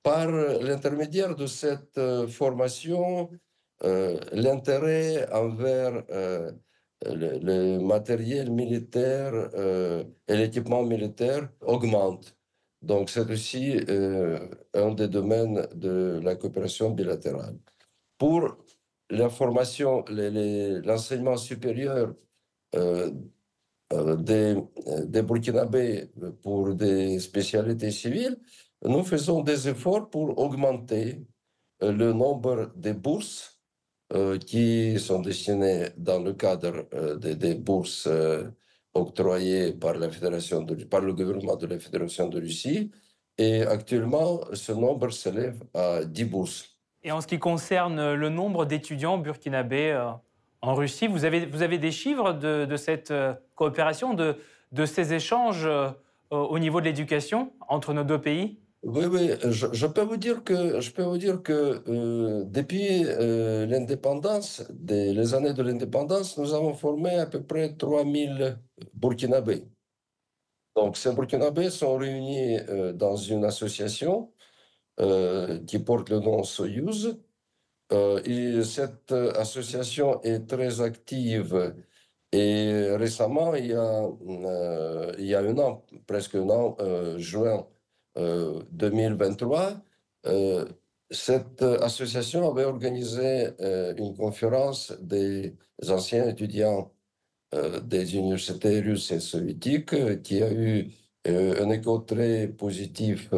Par 0.02 0.30
l'intermédiaire 0.30 1.34
de 1.34 1.46
cette 1.46 1.98
euh, 1.98 2.28
formation, 2.28 3.30
euh, 3.84 4.18
l'intérêt 4.32 5.28
envers 5.32 6.04
le, 7.04 7.78
matériel 7.78 8.50
militaire 8.50 9.34
et 10.28 10.36
l'équipement 10.36 10.82
militaire 10.82 11.48
augmente. 11.60 12.34
Donc 12.82 13.10
c'est 13.10 13.28
aussi 13.30 13.76
un 14.74 14.92
des 14.92 15.08
domaines 15.08 15.66
de 15.74 16.20
la 16.22 16.36
coopération 16.36 16.90
bilatérale. 16.90 17.58
Pour 18.16 18.56
la 19.10 19.28
formation, 19.28 20.04
l'enseignement 20.08 21.36
supérieur 21.36 22.14
des, 23.90 24.56
euh, 24.88 25.04
des 25.06 25.22
Burkinabés 25.22 26.10
pour 26.42 26.74
des 26.74 27.18
spécialités 27.20 27.90
civiles, 27.90 28.36
nous 28.84 29.04
faisons 29.04 29.42
des 29.42 29.68
efforts 29.68 30.10
pour 30.10 30.38
augmenter 30.38 31.20
euh, 31.82 31.92
le 31.92 32.12
nombre 32.12 32.72
de 32.76 32.92
bourses 32.92 33.52
qui 34.46 35.00
sont 35.00 35.20
destinées 35.20 35.88
dans 35.96 36.20
le 36.20 36.32
cadre 36.32 36.86
des, 37.18 37.56
bourses 37.56 38.08
octroyées 38.94 39.72
par, 39.72 39.94
la 39.94 40.08
Fédération 40.08 40.64
par 40.88 41.00
le 41.00 41.12
gouvernement 41.12 41.56
de 41.56 41.66
la 41.66 41.80
Fédération 41.80 42.28
de 42.28 42.38
Russie. 42.38 42.92
Et 43.36 43.62
actuellement, 43.62 44.42
ce 44.52 44.70
nombre 44.70 45.10
s'élève 45.10 45.60
à 45.74 46.04
10 46.04 46.24
bourses. 46.26 46.78
Et 47.02 47.10
en 47.10 47.20
ce 47.20 47.26
qui 47.26 47.40
concerne 47.40 48.14
le 48.14 48.28
nombre 48.28 48.64
d'étudiants 48.64 49.18
burkinabés 49.18 49.98
en 50.66 50.74
Russie. 50.74 51.06
Vous 51.06 51.24
avez, 51.24 51.46
vous 51.46 51.62
avez 51.62 51.78
des 51.78 51.92
chiffres 51.92 52.32
de, 52.32 52.76
cette 52.76 53.10
euh, 53.10 53.34
coopération, 53.54 54.14
de, 54.14 54.36
de 54.72 54.86
ces 54.86 55.12
échanges 55.12 55.66
euh, 55.66 55.90
au 56.30 56.58
niveau 56.58 56.80
de 56.80 56.86
l'éducation 56.86 57.52
entre 57.68 57.92
nos 57.92 58.04
deux 58.04 58.20
pays? 58.20 58.58
Oui, 58.82 59.06
oui, 59.06 59.30
je, 59.42 59.86
peux 59.86 60.02
vous 60.02 60.16
dire 60.16 60.44
que, 60.44 60.80
je 60.80 60.92
peux 60.92 61.02
vous 61.02 61.18
dire 61.18 61.42
que 61.42 61.82
euh, 61.88 62.44
depuis 62.44 63.02
l'indépendance, 63.02 64.62
les 64.88 65.34
années 65.34 65.54
de 65.54 65.62
l'indépendance, 65.62 66.38
nous 66.38 66.54
avons 66.54 66.74
formé 66.74 67.16
à 67.16 67.26
peu 67.26 67.42
près 67.42 67.74
3000 67.74 68.58
Burkinabés. 68.94 69.64
Donc, 70.76 70.96
ces 70.96 71.12
Burkinabés 71.12 71.70
sont 71.70 71.96
réunis 71.96 72.58
dans 72.94 73.16
une 73.16 73.44
association 73.44 74.30
qui 75.66 75.78
porte 75.80 76.10
le 76.10 76.20
nom 76.20 76.44
Soyuz, 76.44 77.06
euh, 77.06 77.25
et 77.90 78.62
cette 78.64 79.12
euh, 79.12 79.32
association 79.34 80.20
est 80.22 80.46
très 80.46 80.80
active. 80.80 81.74
Et 82.32 82.90
récemment, 82.96 83.54
il 83.54 83.66
y 83.66 83.72
a, 83.74 84.02
euh, 84.04 85.14
il 85.18 85.26
y 85.26 85.34
a 85.34 85.40
un 85.40 85.58
an, 85.58 85.84
presque 86.06 86.34
un 86.34 86.48
an, 86.50 86.76
juin 87.18 87.66
2023, 88.16 89.74
cette 91.10 91.62
association 91.62 92.50
avait 92.50 92.64
organisé 92.64 93.50
une 93.98 94.16
conférence 94.16 94.92
des 95.00 95.54
anciens 95.88 96.28
étudiants 96.28 96.92
des 97.84 98.16
universités 98.16 98.80
russes 98.80 99.12
et 99.12 99.20
soviétiques 99.20 100.22
qui 100.22 100.42
a 100.42 100.52
eu 100.52 100.90
un 101.26 101.70
écho 101.70 101.98
très 102.00 102.48
positif 102.48 103.30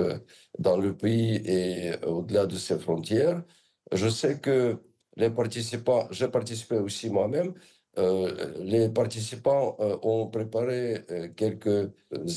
dans 0.58 0.76
le 0.78 0.96
pays 0.96 1.36
et 1.44 1.94
au-delà 2.06 2.46
de 2.46 2.56
ses 2.56 2.78
frontières. 2.78 3.42
Je 3.92 4.08
sais 4.08 4.38
que 4.40 4.78
les 5.16 5.30
participants, 5.30 6.08
j'ai 6.10 6.28
participé 6.28 6.76
aussi 6.76 7.10
moi-même, 7.10 7.54
euh, 7.98 8.52
les 8.60 8.88
participants 8.88 9.76
euh, 9.80 9.96
ont 10.02 10.28
préparé 10.28 11.04
euh, 11.10 11.28
quelques 11.34 11.90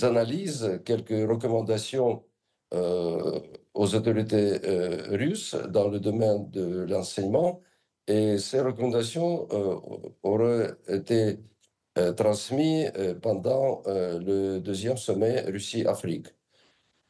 analyses, 0.03 0.81
quelques 0.85 1.29
recommandations 1.29 2.23
aux 3.73 3.95
autorités 3.95 4.59
russes 5.09 5.55
dans 5.69 5.89
le 5.89 5.99
domaine 5.99 6.49
de 6.51 6.85
l'enseignement. 6.89 7.61
Et 8.07 8.37
ces 8.37 8.61
recommandations 8.61 9.45
auraient 10.23 10.71
été 10.87 11.39
transmises 12.15 12.93
pendant 13.21 13.83
le 13.85 14.59
deuxième 14.59 14.95
sommet 14.95 15.41
Russie-Afrique. 15.41 16.27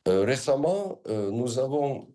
récemment, 0.07 0.99
nous 1.07 1.59
avons 1.59 2.07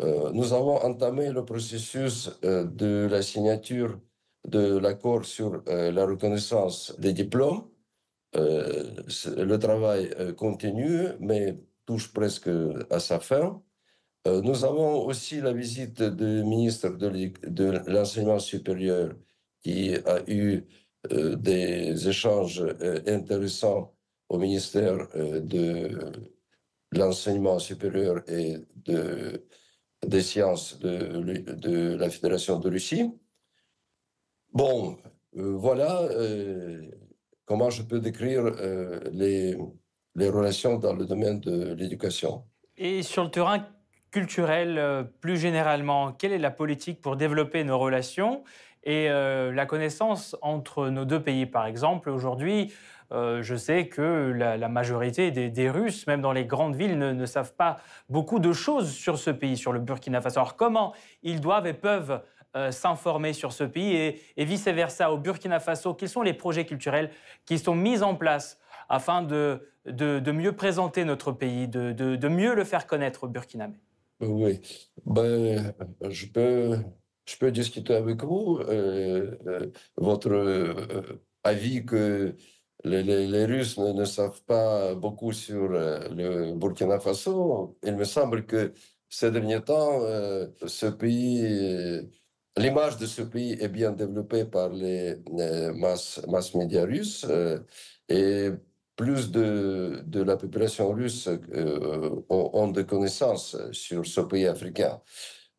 nous 0.00 0.52
avons 0.52 0.76
entamé 0.76 1.30
le 1.30 1.44
processus 1.44 2.30
de 2.42 3.08
la 3.10 3.22
signature 3.22 3.98
de 4.46 4.78
l'accord 4.78 5.24
sur 5.24 5.62
la 5.66 6.04
reconnaissance 6.04 6.94
des 6.98 7.12
diplômes. 7.12 7.64
le 8.34 9.56
travail 9.56 10.10
continue, 10.36 11.08
mais 11.20 11.58
touche 11.86 12.12
presque 12.12 12.50
à 12.90 13.00
sa 13.00 13.20
fin. 13.20 13.62
Nous 14.26 14.64
avons 14.64 15.06
aussi 15.06 15.40
la 15.40 15.52
visite 15.52 16.02
du 16.02 16.44
ministre 16.44 16.90
de 16.90 17.90
l'enseignement 17.90 18.38
supérieur 18.38 19.14
qui 19.62 19.94
a 19.94 20.22
eu 20.28 20.64
des 21.10 22.08
échanges 22.08 22.64
intéressants 23.06 23.94
au 24.28 24.38
ministère 24.38 25.08
de 25.14 26.12
l'enseignement 26.92 27.58
supérieur 27.58 28.22
et 28.28 28.56
de, 28.84 29.44
des 30.04 30.22
sciences 30.22 30.78
de, 30.78 31.96
la 31.96 32.10
Fédération 32.10 32.58
de 32.58 32.68
Russie. 32.68 33.10
Bon, 34.52 34.98
voilà 35.32 36.08
comment 37.44 37.70
je 37.70 37.82
peux 37.82 38.00
décrire 38.00 38.44
les, 39.12 39.56
les 40.16 40.28
relations 40.28 40.78
dans 40.78 40.94
le 40.94 41.04
domaine 41.04 41.40
de 41.40 41.74
l'éducation. 41.74 42.44
Et 42.76 43.02
sur 43.02 43.24
le 43.24 43.30
terrain 43.30 43.66
culturel, 44.10 44.78
euh, 44.78 45.02
plus 45.02 45.36
généralement, 45.36 46.12
quelle 46.12 46.32
est 46.32 46.38
la 46.38 46.50
politique 46.50 47.00
pour 47.00 47.16
développer 47.16 47.64
nos 47.64 47.78
relations 47.78 48.44
et 48.86 49.10
euh, 49.10 49.52
la 49.52 49.66
connaissance 49.66 50.36
entre 50.42 50.88
nos 50.88 51.04
deux 51.04 51.20
pays, 51.20 51.44
par 51.44 51.66
exemple 51.66 52.08
Aujourd'hui, 52.08 52.72
euh, 53.12 53.42
je 53.42 53.56
sais 53.56 53.88
que 53.88 54.32
la, 54.32 54.68
majorité 54.68 55.32
des, 55.32 55.70
Russes, 55.70 56.06
même 56.06 56.20
dans 56.20 56.32
les 56.32 56.46
grandes 56.46 56.76
villes, 56.76 56.96
ne, 56.96 57.26
savent 57.26 57.54
pas 57.54 57.78
beaucoup 58.08 58.38
de 58.38 58.52
choses 58.52 58.92
sur 58.92 59.18
ce 59.18 59.30
pays, 59.30 59.56
sur 59.56 59.72
le 59.72 59.80
Burkina 59.80 60.20
Faso. 60.20 60.38
Alors 60.38 60.56
comment 60.56 60.94
ils 61.22 61.40
doivent 61.40 61.66
et 61.66 61.74
peuvent 61.74 62.22
s'informer 62.70 63.34
sur 63.34 63.52
ce 63.52 63.64
pays 63.64 64.20
et, 64.36 64.44
vice-versa 64.44 65.12
au 65.12 65.18
Burkina 65.18 65.60
Faso? 65.60 65.92
Quels 65.94 66.08
sont 66.08 66.22
les 66.22 66.32
projets 66.32 66.64
culturels 66.64 67.10
qui 67.44 67.58
sont 67.58 67.74
mis 67.74 68.02
en 68.02 68.14
place 68.14 68.58
afin 68.88 69.22
de, 69.22 69.60
mieux 70.32 70.52
présenter 70.52 71.04
notre 71.04 71.32
pays, 71.32 71.68
de, 71.68 72.28
mieux 72.28 72.54
le 72.54 72.64
faire 72.64 72.86
connaître 72.86 73.24
au 73.24 73.28
Burkina 73.28 73.68
Oui, 74.20 74.60
ben, 75.04 75.74
je, 76.08 76.26
peux, 76.26 76.78
je 77.26 77.36
peux 77.38 77.50
discuter 77.50 77.94
avec 77.94 78.22
vous. 78.24 78.58
Euh, 78.60 79.36
euh, 79.46 79.70
votre 79.96 80.30
euh, 80.32 81.20
avis 81.44 81.84
que 81.84 82.34
les, 82.84 83.44
Russes 83.46 83.78
ne, 83.78 84.04
savent 84.04 84.42
pas 84.44 84.94
beaucoup 84.94 85.32
sur 85.32 85.68
le 85.68 86.54
Burkina 86.54 87.00
Faso, 87.00 87.76
il 87.84 87.96
me 87.96 88.04
semble 88.04 88.46
que 88.46 88.72
ces 89.08 89.30
derniers 89.30 89.62
temps, 89.62 90.00
ce 90.66 90.86
pays 90.86 92.08
L'image 92.58 92.96
de 92.96 93.04
ce 93.06 93.20
pays 93.22 93.52
est 93.60 93.68
bien 93.68 93.92
développée 93.92 94.46
par 94.46 94.70
les, 94.70 95.16
mass, 95.74 96.22
mass 96.26 96.54
médias 96.54 96.84
russes 96.86 97.26
et 98.08 98.50
plus 98.96 99.30
de, 99.30 100.22
la 100.22 100.36
population 100.36 100.90
russe 100.90 101.28
euh, 101.28 102.10
ont, 102.30 102.68
des 102.68 102.84
connaissances 102.84 103.56
sur 103.72 104.06
ce 104.06 104.22
pays 104.22 104.46
africain. 104.46 105.00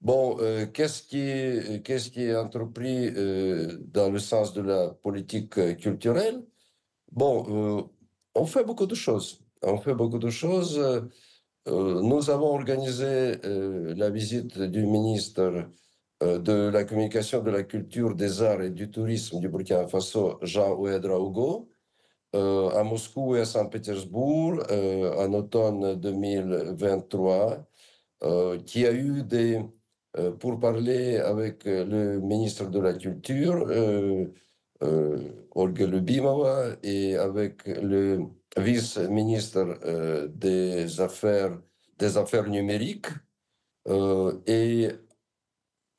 Bon, 0.02 0.38
euh, 0.40 0.68
qu'est-ce 0.68 1.04
qui, 1.04 1.82
qu'est-ce 1.84 2.12
qui 2.12 2.24
est 2.24 2.36
entrepris 2.36 3.08
euh, 3.16 3.78
dans 3.88 4.10
le 4.12 4.20
sens 4.20 4.54
de 4.54 4.62
la 4.62 4.90
politique 4.90 5.78
culturelle? 5.78 6.46
Bon, 7.12 7.90
on 8.36 8.46
fait 8.46 8.64
beaucoup 8.64 8.86
de 8.88 8.96
choses. 8.96 9.42
On 9.64 9.78
fait 9.78 9.96
beaucoup 9.96 10.20
de 10.20 10.30
choses. 10.30 10.80
nous 11.66 12.30
avons 12.30 12.54
organisé 12.54 13.38
la 13.44 14.10
visite 14.10 14.60
du 14.60 14.86
ministre 14.86 15.70
de 16.22 16.70
la 16.70 16.84
communication, 16.84 17.42
de 17.44 17.52
la 17.52 17.64
culture, 17.64 18.16
des 18.16 18.42
arts 18.42 18.62
et 18.62 18.70
du 18.70 18.92
tourisme 18.92 19.40
du 19.40 19.50
Burkina 19.50 19.88
Faso, 19.88 20.38
Jean 20.42 20.76
Ouedraogo, 20.76 21.70
euh, 22.36 22.70
à 22.72 22.84
Moscou 22.84 23.36
et 23.36 23.42
à 23.42 23.46
Saint-Pétersbourg 23.46 24.62
euh, 24.70 25.16
en 25.16 25.34
automne 25.34 25.96
2023, 25.96 27.66
euh, 28.24 28.60
qui 28.60 28.86
a 28.86 28.92
eu 28.94 29.24
des 29.24 29.62
pour 30.40 30.60
parler 30.60 31.18
avec 31.18 31.66
le 31.66 32.20
ministre 32.20 32.70
de 32.70 32.80
la 32.80 32.94
Culture, 32.94 33.68
Olga 35.56 35.86
Lubimova, 35.86 36.76
et 36.84 37.16
avec 37.16 37.66
le 37.68 38.26
vice-ministre 38.58 40.28
des 40.28 41.00
Affaires, 41.02 41.60
des 42.00 42.18
Affaires 42.18 42.50
numériques. 42.50 43.08
et 44.48 44.90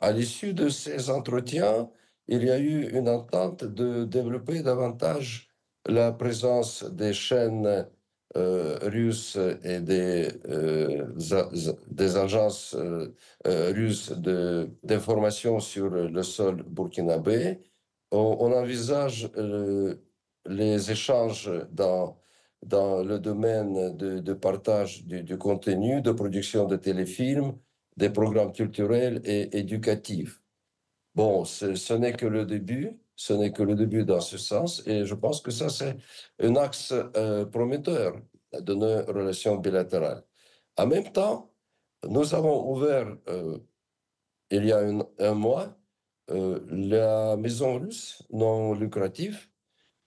à 0.00 0.12
l'issue 0.12 0.54
de 0.54 0.68
ces 0.68 1.10
entretiens, 1.10 1.90
il 2.28 2.44
y 2.44 2.50
a 2.50 2.58
eu 2.58 2.88
une 2.96 3.08
entente 3.08 3.64
de 3.64 4.04
développer 4.04 4.62
davantage 4.62 5.48
la 5.86 6.12
présence 6.12 6.84
des 6.84 7.12
chaînes 7.12 7.66
euh, 7.66 7.82
russes 8.34 9.38
et 9.64 9.80
des, 9.80 10.28
euh, 10.48 11.06
des 11.90 12.16
agences 12.16 12.74
euh, 12.74 13.14
russes 13.44 14.12
d'information 14.82 15.60
sur 15.60 15.90
le 15.90 16.22
sol 16.22 16.62
burkinabé, 16.62 17.60
on, 18.10 18.36
on 18.40 18.52
envisage 18.52 19.30
les 20.46 20.90
échanges 20.90 21.50
dans, 21.72 22.18
dans 22.64 23.02
le 23.02 23.18
domaine 23.18 23.96
de, 23.96 24.32
partage 24.32 25.04
du, 25.04 25.22
du, 25.22 25.38
contenu, 25.38 26.00
de 26.00 26.12
production 26.12 26.66
de 26.66 26.76
téléfilms, 26.76 27.54
des 27.96 28.10
programmes 28.10 28.52
culturels 28.52 29.20
et 29.24 29.56
éducatifs. 29.58 30.42
Bon, 31.14 31.44
ce 31.44 31.92
n'est 31.94 32.12
que 32.12 32.26
le 32.26 32.44
début 32.44 32.98
ce 33.18 33.32
n'est 33.32 33.52
que 33.52 33.64
le 33.64 33.74
début 33.74 34.04
dans 34.04 34.20
ce 34.20 34.38
sens. 34.38 34.80
Et 34.86 35.04
je 35.04 35.14
pense 35.14 35.40
que 35.40 35.50
ça, 35.50 35.68
c'est 35.68 35.96
un 36.38 36.54
axe 36.54 36.94
euh, 37.16 37.44
prometteur 37.44 38.14
de 38.52 38.74
nos 38.74 39.04
relations 39.06 39.56
bilatérales. 39.56 40.22
En 40.76 40.86
même 40.86 41.10
temps, 41.12 41.52
nous 42.08 42.32
avons 42.34 42.70
ouvert, 42.70 43.08
euh, 43.26 43.58
il 44.50 44.64
y 44.66 44.72
a 44.72 44.78
un, 45.18 45.34
mois, 45.34 45.76
euh, 46.30 46.60
la 46.68 47.36
maison 47.36 47.80
russe 47.80 48.22
non 48.30 48.74
lucrative 48.74 49.48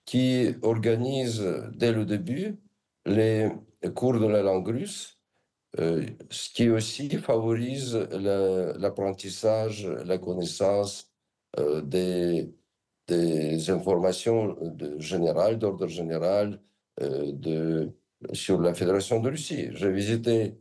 qui 0.06 0.54
organise 0.62 1.42
dès 1.74 1.92
le 1.92 2.06
début 2.06 2.58
les 3.04 3.50
cours 3.94 4.18
de 4.18 4.26
la 4.26 4.42
langue 4.42 4.68
russe, 4.68 5.18
ce 5.76 6.50
qui 6.54 6.70
aussi 6.70 7.10
favorise 7.10 7.94
l'apprentissage, 8.12 9.86
la, 9.86 10.18
connaissance 10.18 11.12
des 11.84 12.52
des 13.08 13.70
informations 13.70 14.56
générales, 14.98 15.58
d'ordre 15.58 15.86
général, 15.86 16.60
euh, 17.00 17.86
sur 18.32 18.60
la 18.60 18.74
Fédération 18.74 19.18
de 19.20 19.30
Russie. 19.30 19.68
J'ai 19.72 19.90
visité, 19.90 20.54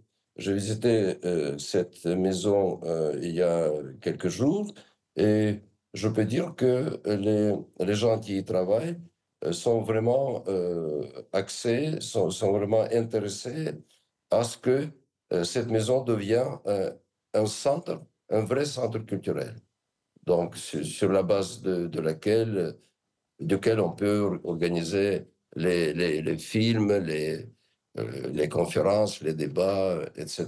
euh, 1.25 1.57
cette 1.57 2.05
maison 2.05 2.79
euh, 2.83 3.19
il 3.21 3.31
y 3.31 3.41
a 3.43 3.69
quelques 4.01 4.29
jours 4.29 4.73
et 5.15 5.59
je 5.93 6.07
peux 6.07 6.25
dire 6.25 6.55
que 6.55 6.99
les, 7.05 7.93
gens 7.95 8.19
qui 8.19 8.37
y 8.37 8.45
travaillent 8.45 8.97
sont 9.51 9.81
vraiment 9.81 10.43
axés, 11.33 11.99
sont, 12.01 12.29
sont, 12.31 12.51
vraiment 12.53 12.81
intéressés 12.91 13.73
à 14.31 14.43
ce 14.43 14.57
que 14.57 14.87
cette 15.43 15.69
maison 15.69 16.03
devienne 16.03 16.59
un 17.33 17.45
centre, 17.45 18.01
un 18.29 18.41
vrai 18.45 18.65
centre 18.65 18.99
culturel 18.99 19.55
donc 20.25 20.55
sur, 20.55 21.11
la 21.11 21.23
base 21.23 21.61
de, 21.61 21.99
laquelle, 21.99 22.75
duquel 23.39 23.79
on 23.79 23.91
peut 23.91 24.39
organiser 24.43 25.27
les, 25.55 26.37
films, 26.37 26.97
les, 26.97 27.49
euh, 27.97 28.29
les 28.31 28.47
conférences, 28.47 29.21
les 29.21 29.33
débats, 29.33 29.97
etc. 30.15 30.47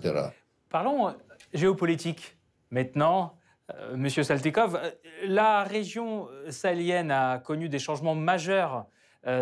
Parlons 0.70 1.10
euh, 1.10 1.12
géopolitique 1.54 2.38
maintenant. 2.72 3.36
Euh, 3.74 3.98
Monsieur 3.98 4.24
Saltikov, 4.24 4.80
la 5.26 5.64
région 5.64 6.28
sahélienne 6.50 7.12
a 7.12 7.40
connu 7.40 7.70
des 7.70 7.80
changements 7.80 8.16
majeurs 8.16 8.86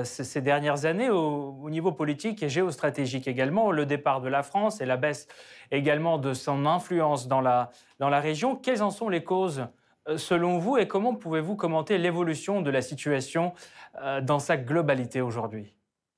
ces 0.03 0.41
dernières 0.41 0.85
années 0.85 1.09
au, 1.09 1.57
au, 1.59 1.69
niveau 1.71 1.91
politique 1.91 2.43
et 2.43 2.49
géostratégique 2.49 3.27
également, 3.27 3.71
le 3.71 3.87
départ 3.87 4.21
de 4.21 4.29
la 4.29 4.43
France 4.43 4.79
et 4.79 4.85
la 4.85 4.95
baisse 4.95 5.27
également 5.71 6.19
de 6.19 6.35
son 6.35 6.67
influence 6.67 7.27
dans 7.27 7.41
la, 7.41 7.71
dans 7.97 8.09
la 8.09 8.19
région. 8.19 8.55
Quelles 8.55 8.83
en 8.83 8.91
sont 8.91 9.09
les 9.09 9.23
causes 9.23 9.65
selon 10.17 10.57
vous 10.57 10.77
et 10.77 10.87
comment 10.87 11.15
pouvez-vous 11.15 11.55
commenter 11.55 11.97
l'évolution 11.97 12.61
de 12.61 12.69
la 12.71 12.81
situation 12.81 13.53
euh, 14.01 14.21
dans 14.21 14.39
sa 14.39 14.57
globalité 14.57 15.21
aujourd'hui? 15.21 15.75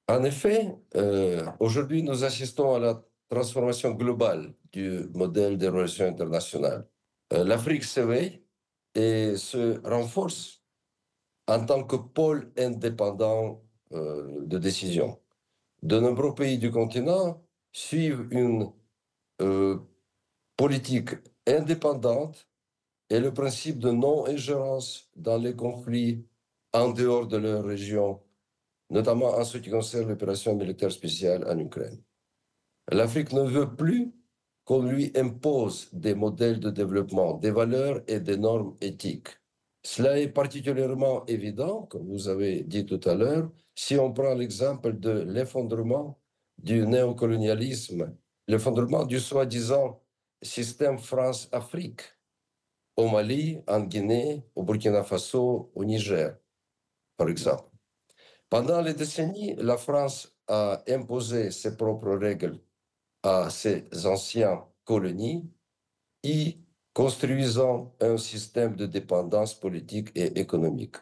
En 0.07 0.23
effet, 0.23 0.75
euh, 0.95 1.45
aujourd'hui, 1.59 2.03
nous 2.03 2.23
assistons 2.23 2.75
à 2.75 2.79
la 2.79 3.03
transformation 3.29 3.91
globale 3.91 4.53
du 4.71 5.05
modèle 5.13 5.57
des 5.57 5.69
relations 5.69 6.05
internationales. 6.05 6.87
L'Afrique 7.31 7.83
s'éveille 7.83 8.43
et 8.93 9.35
se 9.37 9.81
renforce 9.87 10.61
en 11.47 11.65
tant 11.65 11.83
que 11.83 11.95
pôle 11.95 12.51
indépendant 12.57 13.63
de 13.91 14.57
décision. 14.59 15.19
De 15.81 15.99
nombreux 15.99 16.35
pays 16.35 16.59
du 16.59 16.69
continent 16.69 17.41
suivent 17.71 18.27
une 18.29 18.71
politique 20.57 21.09
indépendante 21.47 22.47
et 23.13 23.19
le 23.19 23.31
principe 23.31 23.77
de 23.77 23.91
non-ingérence 23.91 25.07
dans 25.15 25.37
les 25.37 25.55
conflits 25.55 26.25
en 26.73 26.89
dehors 26.89 27.27
de 27.27 27.37
leur 27.37 27.63
région, 27.63 28.19
notamment 28.89 29.35
en 29.37 29.43
ce 29.43 29.59
qui 29.59 29.69
concerne 29.69 30.09
l'opération 30.09 30.55
militaire 30.55 30.91
spéciale 30.91 31.47
en 31.47 31.59
Ukraine. 31.59 32.01
L'Afrique 32.91 33.31
ne 33.31 33.43
veut 33.43 33.75
plus 33.75 34.11
qu'on 34.65 34.81
lui 34.81 35.11
impose 35.15 35.89
des 35.93 36.15
modèles 36.15 36.59
de 36.59 36.71
développement, 36.71 37.35
des 37.35 37.51
valeurs 37.51 38.01
et 38.07 38.19
des 38.19 38.35
normes 38.35 38.75
éthiques. 38.81 39.29
Cela 39.83 40.19
est 40.19 40.29
particulièrement 40.29 41.23
évident, 41.27 41.83
comme 41.83 42.07
vous 42.07 42.29
avez 42.29 42.63
dit 42.63 42.87
tout 42.87 43.01
à 43.05 43.13
l'heure, 43.13 43.47
si 43.75 43.95
on 43.99 44.11
prend 44.11 44.33
l'exemple 44.33 44.97
de 44.99 45.11
l'effondrement 45.21 46.19
du 46.57 46.87
néocolonialisme, 46.87 48.11
l'effondrement 48.47 49.05
du 49.05 49.19
soi-disant 49.19 50.01
système 50.41 50.97
France-Afrique 50.97 52.12
au 52.95 53.09
Mali, 53.09 53.59
en 53.67 53.81
Guinée, 53.81 54.43
au 54.55 54.63
Burkina 54.63 55.03
Faso, 55.03 55.71
au 55.75 55.85
Niger, 55.85 56.37
par 57.17 57.29
exemple. 57.29 57.69
Pendant 58.49 58.81
les 58.81 58.93
décennies, 58.93 59.55
la 59.57 59.77
France 59.77 60.35
a 60.47 60.83
imposé 60.87 61.51
ses 61.51 61.75
propres 61.75 62.15
règles 62.15 62.59
à 63.23 63.49
ses 63.49 63.87
anciennes 64.05 64.59
colonies, 64.83 65.49
y 66.23 66.57
construisant 66.93 67.95
un 67.99 68.17
système 68.17 68.75
de 68.75 68.85
dépendance 68.85 69.53
politique 69.59 70.11
et 70.15 70.39
économique. 70.39 70.97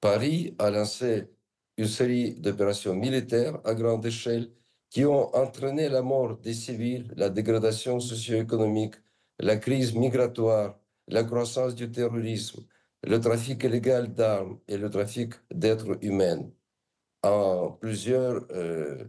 Paris 0.00 0.54
a 0.58 0.70
lancé 0.70 1.28
une 1.76 1.88
série 1.88 2.34
d'opérations 2.34 2.94
militaires 2.94 3.58
à 3.64 3.74
grande 3.74 4.06
échelle 4.06 4.52
qui 4.90 5.04
ont 5.04 5.34
entraîné 5.34 5.88
la 5.88 6.02
mort 6.02 6.36
des 6.36 6.54
civils, 6.54 7.12
la 7.16 7.30
dégradation 7.30 7.98
socio-économique, 7.98 8.94
la 9.40 9.56
crise 9.56 9.92
migratoire, 9.94 10.78
la 11.08 11.24
croissance 11.24 11.74
du 11.74 11.90
terrorisme, 11.90 12.64
le 13.02 13.20
trafic 13.20 13.62
illégal 13.64 14.12
d'armes 14.12 14.58
et 14.68 14.76
le 14.78 14.90
trafic 14.90 15.34
d'êtres 15.52 15.98
humains 16.02 16.50
en 17.22 17.70
plusieurs 17.72 18.46
euh, 18.52 19.04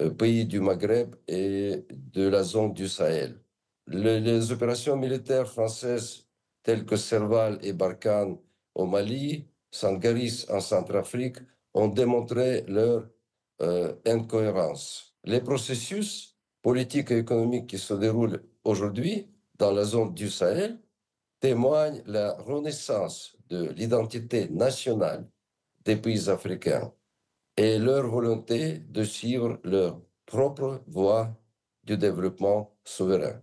euh, 0.00 0.10
pays 0.10 0.46
du 0.46 0.60
Maghreb 0.60 1.14
et 1.28 1.84
de 1.90 2.28
la 2.28 2.42
zone 2.42 2.72
du 2.72 2.88
Sahel. 2.88 3.40
les 3.86 4.52
opérations 4.52 4.96
militaires 4.96 5.48
françaises 5.48 6.26
telles 6.62 6.84
que 6.86 6.96
Serval 6.96 7.58
et 7.62 7.72
Barkhane 7.72 8.38
au 8.74 8.86
Mali, 8.86 9.48
Sangaris 9.70 10.46
en 10.48 10.60
Centrafrique 10.60 11.38
ont 11.74 11.88
démontré 11.88 12.62
leur 12.68 13.08
euh, 13.62 13.94
incohérence. 14.06 15.14
Les 15.24 15.40
processus 15.40 16.36
politiques 16.62 17.10
et 17.10 17.18
économiques 17.18 17.68
qui 17.68 17.78
se 17.78 17.94
déroulent 17.94 18.42
aujourd'hui 18.64 19.28
dans 19.58 19.72
la 19.72 19.84
zone 19.84 20.14
du 20.14 20.28
Sahel 20.30 20.78
témoigne 21.40 22.02
la 22.06 22.34
renaissance 22.34 23.36
de 23.48 23.70
l'identité 23.70 24.48
nationale 24.50 25.26
des 25.84 25.96
pays 25.96 26.28
africains 26.28 26.92
et 27.56 27.78
leur 27.78 28.06
volonté 28.06 28.78
de 28.78 29.02
suivre 29.02 29.58
leur 29.64 30.00
propre 30.26 30.82
voie 30.86 31.28
du 31.84 31.96
développement 31.96 32.72
souverain. 32.84 33.40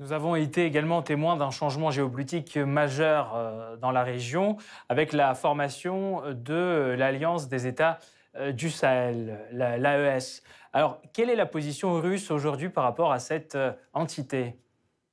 Nous 0.00 0.12
avons 0.12 0.34
été 0.34 0.64
également 0.64 1.02
témoins 1.02 1.36
d'un 1.36 1.50
changement 1.50 1.92
géopolitique 1.92 2.56
majeur 2.56 3.36
euh, 3.36 3.76
dans 3.76 3.92
la 3.92 4.02
région 4.02 4.56
avec 4.88 5.12
la 5.12 5.34
formation 5.34 6.22
de 6.32 6.96
l'Alliance 6.98 7.48
des 7.48 7.68
États 7.68 8.00
euh, 8.36 8.50
du 8.50 8.70
Sahel, 8.70 9.38
l'AES. 9.52 10.42
Alors, 10.72 11.00
quelle 11.12 11.30
est 11.30 11.36
la 11.36 11.46
position 11.46 11.92
russe 12.00 12.32
aujourd'hui 12.32 12.68
par 12.68 12.82
rapport 12.82 13.12
à 13.12 13.20
cette 13.20 13.54
euh, 13.54 13.72
entité? 13.92 14.58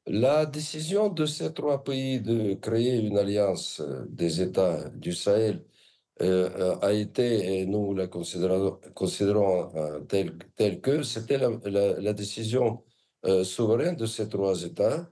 La 0.08 0.46
décision 0.46 1.10
de 1.10 1.26
ces 1.26 1.54
trois 1.54 1.84
pays 1.84 2.20
de 2.22 2.56
créer 2.56 2.98
une 3.00 3.18
alliance 3.18 3.80
euh, 3.82 4.06
des 4.10 4.42
États 4.42 4.90
du 4.90 5.14
Sahel 5.14 5.64
euh, 6.22 6.50
euh, 6.60 6.76
a 6.82 6.94
été, 6.94 7.60
et 7.62 7.66
nous 7.66 7.94
la 7.94 8.08
considérons, 8.08 8.80
telle, 10.08 10.82
que, 10.82 11.04
c'était 11.04 11.38
la, 11.38 12.14
décision 12.14 12.84
souveraine 13.44 13.96
de 13.96 14.06
ces 14.06 14.28
trois 14.30 14.64
États. 14.64 15.10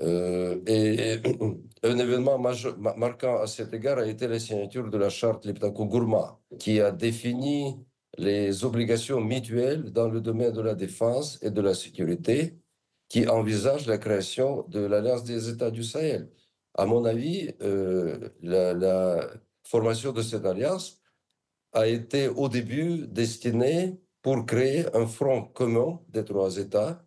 et 0.00 1.20
un 1.82 1.98
événement 1.98 2.38
marquant 2.38 3.38
à 3.40 3.46
cet 3.46 3.72
égard 3.74 3.98
a 3.98 4.06
été 4.06 4.28
la 4.28 4.38
signature 4.38 4.88
de 4.90 4.98
la 4.98 5.10
charte 5.10 5.44
Liptako-Gourma, 5.46 6.38
qui 6.58 6.80
a 6.80 6.92
défini 6.92 7.76
les 8.18 8.64
obligations 8.64 9.20
mutuelles 9.20 9.90
dans 9.92 10.08
le 10.08 10.20
domaine 10.20 10.52
de 10.52 10.62
la 10.62 10.74
défense 10.74 11.38
et 11.42 11.50
de 11.50 11.60
la 11.60 11.74
sécurité 11.74 12.58
qui 13.08 13.26
envisage 13.26 13.86
la 13.86 13.98
création 13.98 14.64
de 14.68 14.80
l'Alliance 14.80 15.24
des 15.24 15.48
États 15.48 15.70
du 15.70 15.82
Sahel. 15.82 16.30
À 16.74 16.86
mon 16.86 17.04
avis, 17.04 17.50
euh, 17.62 18.28
la, 18.42 19.30
formation 19.64 20.12
de 20.12 20.22
cette 20.22 20.46
alliance 20.46 20.98
a 21.72 21.86
été 21.86 22.28
au 22.28 22.48
début 22.48 23.06
destinée 23.06 24.00
pour 24.22 24.46
créer 24.46 24.86
un 24.96 25.06
front 25.06 25.42
commun 25.42 26.00
des 26.08 26.24
trois 26.24 26.56
États 26.56 27.04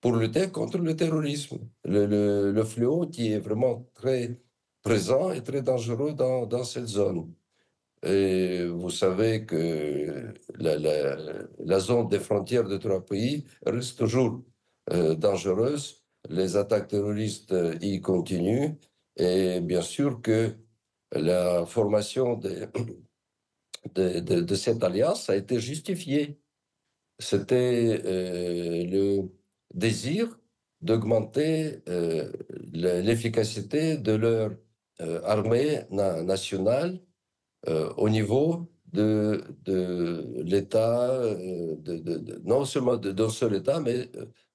pour 0.00 0.16
lutter 0.16 0.50
contre 0.50 0.78
le 0.78 0.96
terrorisme, 0.96 1.58
le, 1.84 2.64
fléau 2.64 3.06
qui 3.06 3.32
est 3.32 3.38
vraiment 3.38 3.88
très 3.94 4.40
présent 4.82 5.30
et 5.30 5.42
très 5.42 5.62
dangereux 5.62 6.14
dans, 6.14 6.64
cette 6.64 6.86
zone. 6.86 7.32
Et 8.02 8.66
vous 8.66 8.90
savez 8.90 9.44
que 9.46 10.34
la, 10.56 10.78
la, 10.78 11.16
la, 11.58 11.80
zone 11.80 12.08
des 12.08 12.20
frontières 12.20 12.68
de 12.68 12.76
trois 12.76 13.04
pays 13.04 13.44
reste 13.64 13.98
toujours 13.98 14.42
euh, 14.92 15.14
dangereuse. 15.14 16.02
Les 16.28 16.56
attaques 16.56 16.88
terroristes 16.88 17.52
euh, 17.52 17.76
y 17.80 18.00
continuent. 18.00 18.72
Et 19.16 19.60
bien 19.60 19.82
sûr 19.82 20.22
que 20.22 20.52
la 21.12 21.66
formation 21.66 22.36
de, 23.94 24.20
de, 24.20 24.54
cette 24.54 24.82
alliance 24.82 25.28
a 25.30 25.36
été 25.36 25.60
justifiée. 25.60 26.40
C'était 27.18 28.00
euh, 28.04 28.84
le 28.84 29.28
désir 29.74 30.38
d'augmenter 30.80 31.82
l'efficacité 32.72 33.96
de 33.96 34.12
leur 34.12 34.52
armée 35.24 35.80
nationale 35.90 37.00
au 37.96 38.08
niveau 38.08 38.70
de, 38.92 39.42
l'État, 40.44 41.20
non 42.44 42.64
seulement 42.64 42.96
d'un 42.96 43.28
seul 43.28 43.56
État, 43.56 43.80
mais 43.80 44.08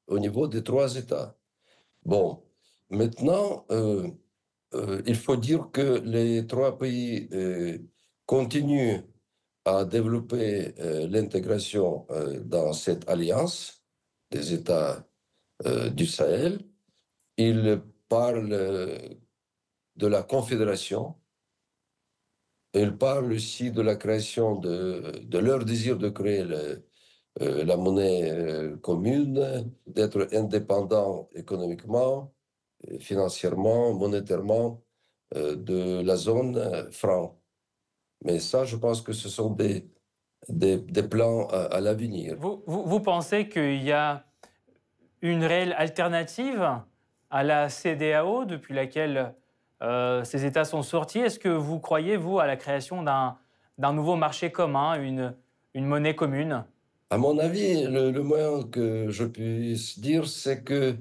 au 0.07 0.19
niveau 0.19 0.47
des 0.47 0.63
trois 0.63 0.95
États. 0.95 1.37
Bon, 2.05 2.43
maintenant, 2.89 3.65
euh, 3.71 4.09
euh, 4.73 5.01
il 5.05 5.15
faut 5.15 5.37
dire 5.37 5.69
que 5.71 6.01
les 6.03 6.45
trois 6.47 6.77
pays 6.77 7.29
euh, 7.33 7.77
continuent 8.25 9.01
à 9.65 9.85
développer 9.85 10.73
l'intégration 11.09 12.05
dans 12.43 12.73
cette 12.73 13.07
alliance 13.09 13.81
des 14.29 14.53
États 14.53 15.07
du 15.93 16.05
Sahel. 16.05 16.59
Ils 17.37 17.81
parlent 18.09 18.49
de 19.95 20.07
la 20.07 20.21
confédération. 20.23 21.15
Ils 22.73 22.97
parlent 22.97 23.31
aussi 23.31 23.71
de 23.71 23.81
la 23.81 23.95
création 23.95 24.57
de, 24.57 25.21
de 25.23 25.37
leur 25.37 25.63
désir 25.63 25.97
de 25.97 26.09
créer 26.09 26.43
le, 26.43 26.85
euh, 27.41 27.65
la 27.65 27.77
monnaie 27.77 28.29
euh, 28.29 28.77
commune, 28.77 29.71
d'être 29.87 30.27
indépendant 30.33 31.29
économiquement, 31.33 32.31
financièrement, 32.99 33.93
monétairement 33.95 34.83
euh, 35.35 35.55
de 35.55 36.03
la 36.03 36.15
zone 36.15 36.91
franc. 36.91 37.39
Mais 38.23 38.37
ça, 38.37 38.65
je 38.65 38.75
pense 38.75 39.01
que 39.01 39.13
ce 39.13 39.29
sont 39.29 39.49
des, 39.49 39.89
des, 40.47 40.77
plans 41.03 41.47
à, 41.47 41.81
l'avenir. 41.81 42.35
Vous, 42.37 42.61
vous, 42.67 42.99
pensez 42.99 43.49
qu'il 43.49 43.83
y 43.83 43.91
a 43.91 44.25
une 45.21 45.43
réelle 45.43 45.73
alternative 45.75 46.81
à 47.31 47.43
la 47.43 47.67
CDAO 47.67 48.45
depuis 48.45 48.73
laquelle 48.73 49.33
ces 50.23 50.45
États 50.45 50.63
sont 50.63 50.83
sortis? 50.83 51.19
Est-ce 51.19 51.39
que 51.39 51.49
vous 51.49 51.81
croyez, 51.81 52.15
vous, 52.15 52.39
à 52.39 52.47
la 52.47 52.55
création 52.55 53.03
d'un 53.03 53.93
nouveau 53.93 54.15
marché 54.15 54.51
commun, 54.51 54.93
une, 55.01 55.35
une 55.73 55.85
monnaie 55.85 56.15
commune? 56.15 56.63
À 57.13 57.17
mon 57.19 57.37
avis, 57.37 57.83
le, 57.85 58.23
moyen 58.23 58.63
que 58.63 59.11
je 59.11 59.25
puisse 59.25 59.99
dire, 59.99 60.27
c'est 60.27 60.63
que 60.63 60.95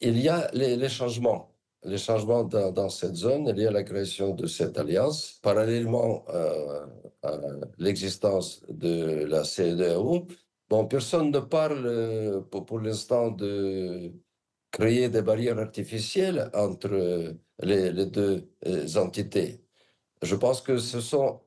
il 0.00 0.18
y 0.20 0.28
a 0.28 0.50
les, 0.52 0.88
changements. 0.88 1.54
Les 1.84 1.98
changements 1.98 2.42
dans, 2.42 2.88
cette 2.88 3.14
zone, 3.14 3.52
il 3.56 3.62
y 3.62 3.66
a 3.66 3.70
la 3.70 3.84
création 3.84 4.34
de 4.34 4.48
cette 4.48 4.76
alliance. 4.76 5.38
Parallèlement 5.42 6.24
euh, 6.30 6.86
à 7.22 7.38
l'existence 7.78 8.62
de 8.68 9.24
la 9.26 9.44
CEDEAO, 9.44 10.26
bon, 10.68 10.86
personne 10.86 11.30
ne 11.30 11.38
parle 11.38 11.86
euh, 11.86 12.40
pour, 12.40 12.80
l'instant 12.80 13.30
de 13.30 14.12
créer 14.72 15.08
des 15.08 15.22
barrières 15.22 15.60
artificielles 15.60 16.50
entre 16.54 17.36
les, 17.62 18.06
deux 18.06 18.50
euh, 18.66 18.96
entités. 18.96 19.60
Je 20.22 20.34
pense 20.34 20.60
que 20.60 20.78
ce 20.78 21.00
sont 21.00 21.40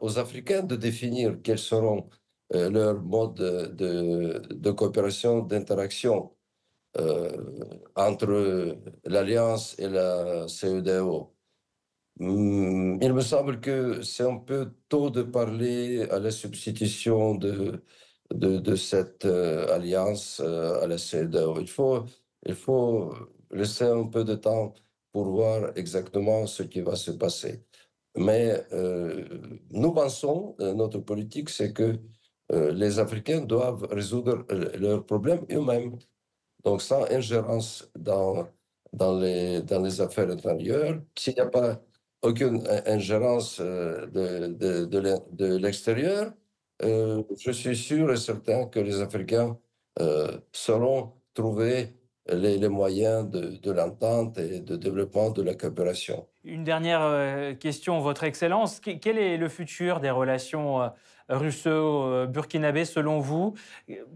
aux 0.00 0.18
Africains 0.18 0.62
de 0.62 0.76
définir 0.76 1.36
quels 1.42 1.58
seront 1.58 2.08
euh, 2.54 2.70
leur 2.70 3.02
mode 3.02 3.34
de, 3.76 4.42
de 4.54 4.70
coopération, 4.70 5.40
d'interaction. 5.40 6.30
entre 7.96 8.76
l'Alliance 9.04 9.76
et 9.78 9.88
la 9.88 10.46
CEDEO. 10.48 11.34
Hmm, 12.20 12.98
il 13.02 13.12
me 13.12 13.20
semble 13.20 13.60
que 13.60 14.02
c'est 14.02 14.22
un 14.24 14.38
peu 14.38 14.72
tôt 14.88 15.10
de 15.10 15.22
parler 15.22 16.02
à 16.10 16.20
la 16.20 16.30
substitution 16.30 17.34
de, 17.34 17.82
de, 18.32 18.76
cette 18.76 19.24
alliance 19.24 20.40
à 20.40 20.86
la 20.86 20.98
CEDEO. 20.98 21.60
Il 21.60 21.68
faut, 21.68 22.04
il 22.46 22.54
faut 22.54 23.12
laisser 23.50 23.84
un 23.84 24.06
peu 24.06 24.24
de 24.24 24.34
temps 24.36 24.74
pour 25.12 25.26
voir 25.30 25.72
exactement 25.76 26.46
ce 26.46 26.62
qui 26.64 26.80
va 26.80 26.96
se 26.96 27.12
passer. 27.12 27.64
Mais 28.16 28.64
euh, 28.72 29.24
nous 29.70 29.92
pensons, 29.92 30.56
euh, 30.60 30.74
notre 30.74 30.98
politique, 31.00 31.50
c'est 31.50 31.72
que 31.72 31.82
euh, 31.84 31.96
les 32.50 32.98
Africains 32.98 33.40
doivent 33.40 33.86
résoudre 33.90 34.44
leurs 34.78 35.04
problèmes 35.06 35.44
eux-mêmes. 35.50 35.98
Donc, 36.64 36.82
sans 36.82 37.04
ingérence 37.10 37.90
dans, 37.96 38.48
dans, 38.92 39.18
les, 39.18 39.62
dans 39.62 39.80
les 39.82 40.00
affaires 40.00 40.30
intérieures, 40.30 41.00
s'il 41.18 41.34
n'y 41.34 41.40
a 41.40 41.46
pas 41.46 41.80
aucune 42.22 42.66
ingérence 42.86 43.60
de, 43.60 44.06
de, 44.52 44.84
de 45.32 45.56
l'extérieur, 45.56 46.32
je 46.80 47.50
suis 47.52 47.76
sûr 47.76 48.12
et 48.12 48.16
certain 48.16 48.66
que 48.66 48.80
les 48.80 49.00
Africains 49.00 49.58
sauront 50.52 51.12
trouver 51.34 51.94
les, 52.32 52.68
moyens 52.68 53.28
de, 53.28 53.70
l'entente 53.70 54.38
et 54.38 54.60
de 54.60 54.76
développement 54.76 55.30
de 55.30 55.42
la 55.42 55.54
coopération. 55.54 56.26
Une 56.44 56.64
dernière 56.64 57.02
euh, 57.02 57.54
question, 57.54 58.00
Votre 58.00 58.24
Excellence. 58.24 58.80
Quel 58.80 59.18
est 59.18 59.36
le 59.36 59.48
futur 59.48 60.00
des 60.00 60.10
relations 60.10 60.90
euh, 61.30 61.38
russo-burkinabées 61.38 62.84
selon 62.84 63.20
vous 63.20 63.54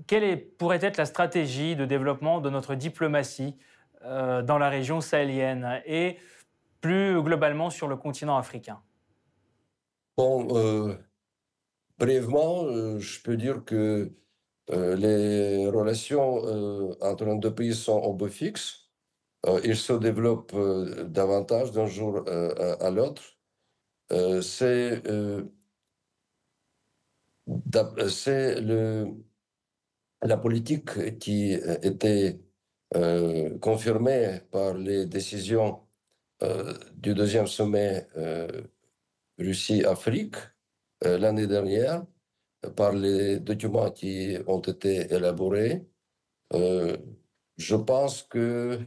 Quelle 0.07 0.47
pourrait 0.59 0.81
être 0.83 0.97
la 0.97 1.07
stratégie 1.07 1.77
de 1.77 1.85
développement 1.85 2.41
de 2.41 2.51
notre 2.51 2.75
diplomatie 2.75 3.57
euh, 4.05 4.43
dans 4.43 4.59
la 4.59 4.69
région 4.69 5.01
sahélienne 5.01 5.81
et 5.87 6.19
plus 6.81 7.21
globalement 7.23 7.71
sur 7.71 7.89
le 7.89 7.97
continent 7.97 8.37
africain? 8.37 8.81
Bon, 10.17 10.97
brièvement, 11.99 12.99
je 12.99 13.23
peux 13.23 13.37
dire 13.37 13.65
que 13.65 14.13
euh, 14.71 14.97
les 14.97 15.67
relations 15.69 16.45
euh, 16.45 16.95
entre 17.01 17.25
les 17.25 17.39
deux 17.39 17.55
pays 17.55 17.75
sont 17.75 17.99
au 17.99 18.13
beau 18.13 18.29
fixe. 18.29 18.91
Euh, 19.47 19.61
ils 19.65 19.77
se 19.77 19.93
développent 19.95 20.57
davantage 21.07 21.73
d'un 21.73 21.87
jour 21.87 22.25
à 22.29 22.91
l'autre. 22.91 23.23
c'est 24.43 25.03
c'est 28.09 28.61
la 30.23 30.37
politique 30.37 31.19
qui 31.19 31.53
était 31.53 32.41
confirmée 33.61 34.41
par 34.51 34.75
les 34.75 35.07
décisions 35.07 35.81
du 36.95 37.15
deuxième 37.15 37.47
sommet 37.47 38.07
Russie-Afrique 39.39 40.37
l'année 41.03 41.47
dernière 41.47 42.05
par 42.77 42.93
les 42.93 43.41
documents 43.41 43.91
qui 43.91 44.37
ont 44.47 44.61
été 44.61 45.13
élaborés. 45.13 45.87
Euh, 46.55 46.97
je 47.57 47.77
pense 47.77 48.23
que 48.23 48.81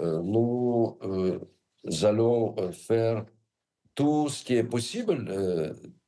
euh, 0.00 0.22
nous 0.22 0.98
euh, 1.02 1.40
allons 2.02 2.54
faire 2.72 3.24
tout 3.94 4.28
ce 4.28 4.44
qui 4.44 4.54
est 4.54 4.64
possible 4.64 5.32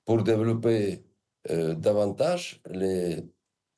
pour 0.04 0.22
développer 0.22 1.04
davantage 1.48 2.60
les 2.70 3.24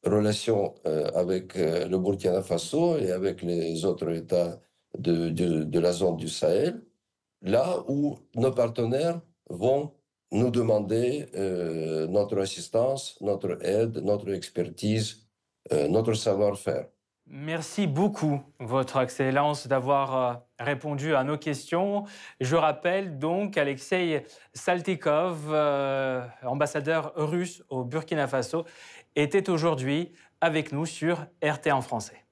relations 0.04 0.74
avec 1.14 1.54
le 1.56 1.96
Burkina 1.98 2.42
Faso 2.42 2.96
et 2.98 3.12
avec 3.12 3.42
les 3.42 3.84
autres 3.84 4.10
États 4.10 4.60
de, 4.98 5.28
de, 5.30 5.64
de 5.64 5.78
la 5.78 5.92
zone 5.92 6.16
du 6.16 6.28
Sahel, 6.28 6.82
là 7.42 7.84
où 7.88 8.18
nos 8.34 8.52
partenaires 8.52 9.20
vont 9.48 9.92
nous 10.32 10.50
demander 10.50 11.26
euh, 11.34 12.06
notre 12.06 12.38
assistance, 12.38 13.20
notre 13.20 13.58
aide, 13.64 13.98
notre 13.98 14.30
expertise, 14.32 15.26
euh, 15.72 15.88
notre 15.88 16.14
savoir-faire. 16.14 16.88
Merci 17.32 17.86
beaucoup, 17.86 18.40
Votre 18.58 19.00
Excellence, 19.00 19.68
d'avoir 19.68 20.16
euh, 20.16 20.34
répondu 20.58 21.14
à 21.14 21.22
nos 21.22 21.38
questions. 21.38 22.04
Je 22.40 22.56
rappelle 22.56 23.18
donc 23.18 23.56
Alexei 23.56 24.26
Saltikov, 24.52 25.54
ambassadeur 26.42 27.12
russe 27.14 27.62
au 27.68 27.84
Burkina 27.84 28.26
Faso, 28.26 28.64
était 29.14 29.48
aujourd'hui 29.48 30.12
avec 30.40 30.72
nous 30.72 30.86
sur 30.86 31.26
RT 31.42 31.68
en 31.70 31.82
français. 31.82 32.24